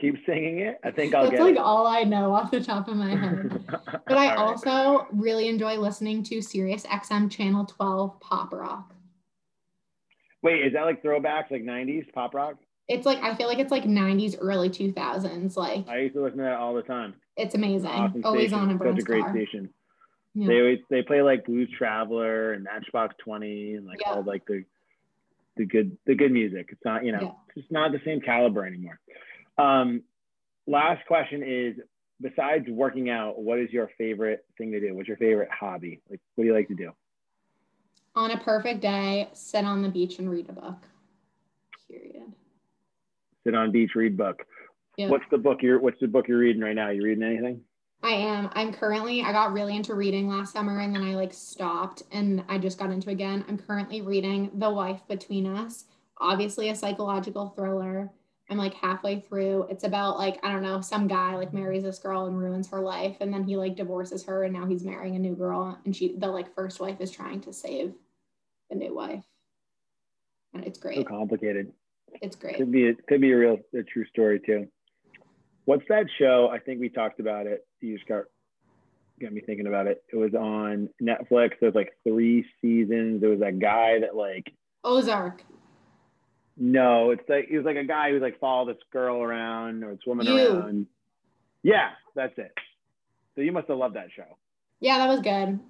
Keep 0.00 0.16
singing 0.26 0.58
it. 0.60 0.78
I 0.84 0.90
think 0.90 1.14
I'll 1.14 1.24
that's 1.24 1.36
get 1.36 1.42
like 1.42 1.54
it. 1.54 1.58
all 1.60 1.86
I 1.86 2.02
know 2.02 2.34
off 2.34 2.50
the 2.50 2.62
top 2.62 2.88
of 2.88 2.96
my 2.96 3.14
head. 3.16 3.64
But 4.06 4.18
I 4.18 4.34
also 4.34 5.06
really 5.12 5.48
enjoy 5.48 5.76
listening 5.78 6.22
to 6.24 6.42
Sirius 6.42 6.84
XM 6.84 7.30
Channel 7.30 7.64
12 7.64 8.20
Pop 8.20 8.52
Rock. 8.52 8.94
Wait, 10.42 10.64
is 10.64 10.72
that 10.74 10.82
like 10.84 11.02
throwbacks 11.02 11.50
like 11.50 11.62
90s 11.62 12.12
pop 12.12 12.34
rock? 12.34 12.56
It's 12.88 13.04
like 13.06 13.18
I 13.22 13.34
feel 13.34 13.48
like 13.48 13.58
it's 13.58 13.70
like 13.72 13.84
90s, 13.84 14.36
early 14.40 14.70
2000s. 14.70 15.56
Like 15.56 15.88
I 15.88 15.98
used 16.00 16.14
to 16.14 16.22
listen 16.22 16.38
to 16.38 16.44
that 16.44 16.54
all 16.56 16.74
the 16.74 16.82
time. 16.82 17.14
it's 17.36 17.54
amazing. 17.54 17.90
Awesome 17.90 18.22
Always 18.24 18.48
station. 18.50 18.58
on 18.58 18.70
a 18.70 18.78
Such 18.78 18.98
a 18.98 19.02
great 19.02 19.22
car. 19.24 19.32
station. 19.32 19.70
Yeah. 20.34 20.46
They 20.48 20.58
always 20.60 20.78
they 20.90 21.02
play 21.02 21.22
like 21.22 21.44
Blues 21.46 21.68
Traveler 21.76 22.52
and 22.52 22.64
Matchbox 22.64 23.14
Twenty 23.24 23.74
and 23.74 23.86
like 23.86 24.00
Yeah. 24.00 24.12
all 24.12 24.22
like 24.22 24.44
the 24.46 24.64
the 25.56 25.64
good 25.66 25.96
the 26.06 26.14
good 26.14 26.30
music. 26.32 26.68
It's 26.72 26.84
not 26.84 27.04
you 27.04 27.12
know 27.12 27.20
Yeah. 27.22 27.30
it's 27.48 27.54
just 27.56 27.72
not 27.72 27.92
the 27.92 28.00
same 28.04 28.20
caliber 28.20 28.64
anymore. 28.64 29.00
Um, 29.58 30.02
last 30.66 31.04
question 31.06 31.42
is 31.42 31.76
besides 32.20 32.66
working 32.68 33.10
out, 33.10 33.40
what 33.40 33.58
is 33.58 33.70
your 33.70 33.90
favorite 33.98 34.44
thing 34.56 34.72
to 34.72 34.80
do? 34.80 34.94
What's 34.94 35.08
your 35.08 35.16
favorite 35.16 35.50
hobby? 35.50 36.00
Like 36.08 36.20
what 36.34 36.44
do 36.44 36.48
you 36.48 36.54
like 36.54 36.68
to 36.68 36.74
do? 36.74 36.92
On 38.14 38.30
a 38.30 38.38
perfect 38.38 38.80
day, 38.80 39.28
sit 39.32 39.64
on 39.64 39.82
the 39.82 39.88
beach 39.88 40.18
and 40.18 40.30
read 40.30 40.48
a 40.48 40.52
book. 40.52 40.76
Period. 41.88 42.32
Sit 43.44 43.54
on 43.54 43.70
beach, 43.70 43.92
read 43.94 44.16
book. 44.16 44.44
Yeah. 44.96 45.08
What's 45.08 45.24
the 45.30 45.38
book 45.38 45.58
you're 45.62 45.78
What's 45.78 46.00
the 46.00 46.08
book 46.08 46.26
you're 46.28 46.38
reading 46.38 46.62
right 46.62 46.74
now? 46.74 46.90
You 46.90 47.02
reading 47.02 47.22
anything? 47.22 47.60
I 48.02 48.10
am. 48.10 48.48
I'm 48.52 48.72
currently, 48.72 49.22
I 49.22 49.32
got 49.32 49.52
really 49.52 49.74
into 49.74 49.94
reading 49.94 50.28
last 50.28 50.52
summer 50.52 50.78
and 50.80 50.94
then 50.94 51.02
I 51.02 51.14
like 51.14 51.32
stopped 51.32 52.04
and 52.12 52.44
I 52.48 52.58
just 52.58 52.78
got 52.78 52.90
into 52.90 53.10
again. 53.10 53.44
I'm 53.48 53.58
currently 53.58 54.02
reading 54.02 54.50
The 54.54 54.70
Wife 54.70 55.00
Between 55.08 55.46
Us, 55.46 55.84
obviously 56.20 56.68
a 56.68 56.76
psychological 56.76 57.48
thriller. 57.56 58.10
I'm 58.50 58.56
like 58.56 58.74
halfway 58.74 59.20
through. 59.20 59.66
It's 59.70 59.84
about 59.84 60.16
like, 60.18 60.38
I 60.42 60.50
don't 60.50 60.62
know, 60.62 60.80
some 60.80 61.06
guy 61.06 61.36
like 61.36 61.52
marries 61.52 61.82
this 61.82 61.98
girl 61.98 62.26
and 62.26 62.38
ruins 62.38 62.68
her 62.70 62.80
life 62.80 63.16
and 63.20 63.32
then 63.32 63.44
he 63.44 63.56
like 63.56 63.76
divorces 63.76 64.24
her 64.24 64.44
and 64.44 64.54
now 64.54 64.66
he's 64.66 64.84
marrying 64.84 65.16
a 65.16 65.18
new 65.18 65.34
girl 65.34 65.78
and 65.84 65.94
she, 65.94 66.16
the 66.16 66.28
like 66.28 66.54
first 66.54 66.80
wife 66.80 67.00
is 67.00 67.10
trying 67.10 67.40
to 67.42 67.52
save 67.52 67.92
the 68.70 68.76
new 68.76 68.94
wife. 68.94 69.24
And 70.54 70.64
it's 70.64 70.78
great. 70.78 70.96
So 70.96 71.04
complicated. 71.04 71.72
It's 72.22 72.36
great. 72.36 72.56
Could 72.56 72.72
be 72.72 72.84
it 72.84 73.06
could 73.06 73.20
be 73.20 73.32
a 73.32 73.36
real 73.36 73.58
a 73.74 73.82
true 73.82 74.06
story 74.06 74.40
too. 74.44 74.66
What's 75.66 75.84
that 75.88 76.06
show? 76.18 76.48
I 76.50 76.58
think 76.58 76.80
we 76.80 76.88
talked 76.88 77.20
about 77.20 77.46
it. 77.46 77.66
You 77.80 77.96
just 77.96 78.08
got 78.08 78.24
got 79.20 79.32
me 79.32 79.42
thinking 79.42 79.66
about 79.66 79.86
it. 79.86 80.02
It 80.12 80.16
was 80.16 80.34
on 80.34 80.88
Netflix. 81.02 81.52
There's 81.60 81.74
like 81.74 81.92
three 82.06 82.46
seasons. 82.62 83.20
There 83.20 83.30
was 83.30 83.40
that 83.40 83.58
guy 83.58 84.00
that 84.00 84.16
like 84.16 84.52
Ozark. 84.84 85.42
No, 86.58 87.10
it's 87.10 87.28
like 87.28 87.48
he 87.48 87.56
was 87.56 87.64
like 87.64 87.76
a 87.76 87.84
guy 87.84 88.10
who 88.10 88.18
like 88.18 88.38
follow 88.40 88.66
this 88.66 88.82
girl 88.92 89.22
around 89.22 89.84
or 89.84 89.94
this 89.94 90.04
woman 90.06 90.26
You. 90.26 90.58
around. 90.58 90.86
Yeah, 91.62 91.90
that's 92.14 92.36
it. 92.38 92.52
So 93.34 93.42
you 93.42 93.52
must 93.52 93.68
have 93.68 93.78
loved 93.78 93.96
that 93.96 94.08
show. 94.14 94.36
Yeah, 94.80 94.98
that 94.98 95.08
was 95.08 95.20
good. 95.20 95.60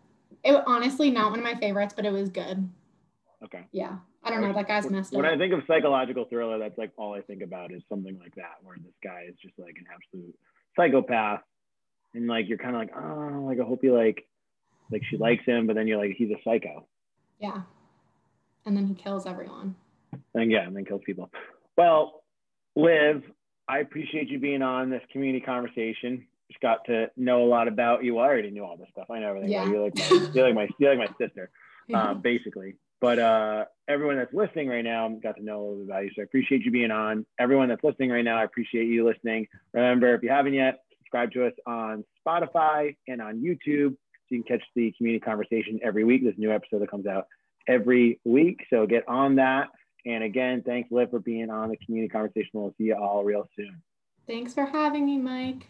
It 0.44 0.62
honestly 0.66 1.11
not 1.11 1.31
one 1.31 1.40
of 1.40 1.44
my 1.44 1.55
favorites, 1.55 1.94
but 1.94 2.07
it 2.07 2.12
was 2.12 2.29
good. 2.29 2.68
Okay. 3.44 3.64
Yeah. 3.72 3.96
I 4.24 4.31
don't 4.31 4.42
know. 4.42 4.53
That 4.53 4.66
guy's 4.66 4.90
messed 4.90 5.12
when 5.12 5.24
up. 5.24 5.31
When 5.31 5.40
I 5.40 5.42
think 5.42 5.55
of 5.55 5.66
psychological 5.66 6.24
thriller, 6.24 6.59
that's 6.59 6.77
like 6.77 6.90
all 6.96 7.14
I 7.14 7.20
think 7.20 7.42
about 7.42 7.72
is 7.72 7.83
something 7.88 8.18
like 8.18 8.35
that, 8.35 8.57
where 8.62 8.77
this 8.77 8.92
guy 9.03 9.27
is 9.29 9.37
just 9.40 9.59
like 9.59 9.77
an 9.79 9.87
absolute 9.94 10.35
psychopath, 10.77 11.40
and 12.14 12.27
like 12.27 12.48
you're 12.48 12.59
kind 12.59 12.74
of 12.74 12.81
like, 12.81 12.90
oh, 12.96 13.44
like 13.46 13.61
I 13.61 13.64
hope 13.64 13.79
he 13.81 13.90
like, 13.90 14.27
like 14.90 15.03
she 15.09 15.16
likes 15.16 15.44
him, 15.44 15.66
but 15.66 15.77
then 15.77 15.87
you're 15.87 15.98
like, 15.98 16.16
he's 16.16 16.31
a 16.31 16.40
psycho, 16.42 16.87
yeah. 17.38 17.62
And 18.66 18.77
then 18.77 18.87
he 18.87 18.94
kills 18.94 19.24
everyone. 19.24 19.77
And 20.34 20.50
yeah, 20.50 20.66
and 20.66 20.76
then 20.76 20.84
kills 20.84 21.02
people. 21.04 21.30
Well, 21.76 22.22
Liv, 22.76 23.22
I 23.68 23.78
appreciate 23.78 24.28
you 24.28 24.38
being 24.38 24.62
on 24.62 24.90
this 24.90 25.02
community 25.12 25.44
conversation. 25.44 26.26
Just 26.50 26.60
got 26.60 26.84
to 26.86 27.10
know 27.16 27.44
a 27.44 27.48
lot 27.48 27.68
about 27.68 28.04
you. 28.04 28.18
I 28.18 28.26
already 28.26 28.50
knew 28.50 28.64
all 28.64 28.76
this 28.76 28.88
stuff. 28.92 29.10
I 29.10 29.18
know 29.18 29.28
everything. 29.28 29.50
Yeah. 29.50 29.62
About 29.62 29.68
you. 29.68 29.74
You're 29.74 29.84
like 29.84 29.94
my, 29.94 30.30
you're 30.34 30.46
like 30.46 30.54
my, 30.54 30.68
you're 30.78 30.96
like 30.96 31.10
my 31.10 31.26
sister. 31.26 31.50
um, 31.94 32.20
basically. 32.20 32.76
But 33.00 33.18
uh, 33.18 33.64
everyone 33.86 34.16
that's 34.16 34.32
listening 34.34 34.68
right 34.68 34.84
now 34.84 35.08
got 35.22 35.36
to 35.36 35.44
know 35.44 35.58
a 35.58 35.62
little 35.62 35.76
bit 35.76 35.84
about 35.84 36.04
you. 36.04 36.10
So 36.16 36.22
I 36.22 36.24
appreciate 36.24 36.64
you 36.64 36.70
being 36.70 36.90
on. 36.90 37.24
Everyone 37.38 37.68
that's 37.68 37.84
listening 37.84 38.10
right 38.10 38.24
now, 38.24 38.38
I 38.38 38.44
appreciate 38.44 38.86
you 38.86 39.06
listening. 39.06 39.46
Remember, 39.72 40.14
if 40.14 40.22
you 40.22 40.30
haven't 40.30 40.54
yet, 40.54 40.80
subscribe 40.98 41.32
to 41.32 41.46
us 41.46 41.52
on 41.66 42.04
Spotify 42.26 42.96
and 43.06 43.22
on 43.22 43.40
YouTube. 43.40 43.92
So 43.92 44.34
you 44.34 44.42
can 44.42 44.58
catch 44.58 44.66
the 44.74 44.92
community 44.98 45.20
conversation 45.20 45.78
every 45.82 46.04
week. 46.04 46.22
There's 46.24 46.36
a 46.36 46.40
new 46.40 46.52
episode 46.52 46.80
that 46.80 46.90
comes 46.90 47.06
out 47.06 47.26
every 47.68 48.20
week. 48.24 48.66
So 48.68 48.86
get 48.86 49.06
on 49.08 49.36
that. 49.36 49.68
And 50.08 50.24
again, 50.24 50.62
thanks, 50.64 50.90
Liv, 50.90 51.10
for 51.10 51.20
being 51.20 51.50
on 51.50 51.68
the 51.68 51.76
community 51.76 52.08
conversation. 52.08 52.48
We'll 52.54 52.74
see 52.78 52.84
you 52.84 52.96
all 52.96 53.24
real 53.24 53.46
soon. 53.54 53.82
Thanks 54.26 54.54
for 54.54 54.64
having 54.64 55.04
me, 55.04 55.18
Mike. 55.18 55.66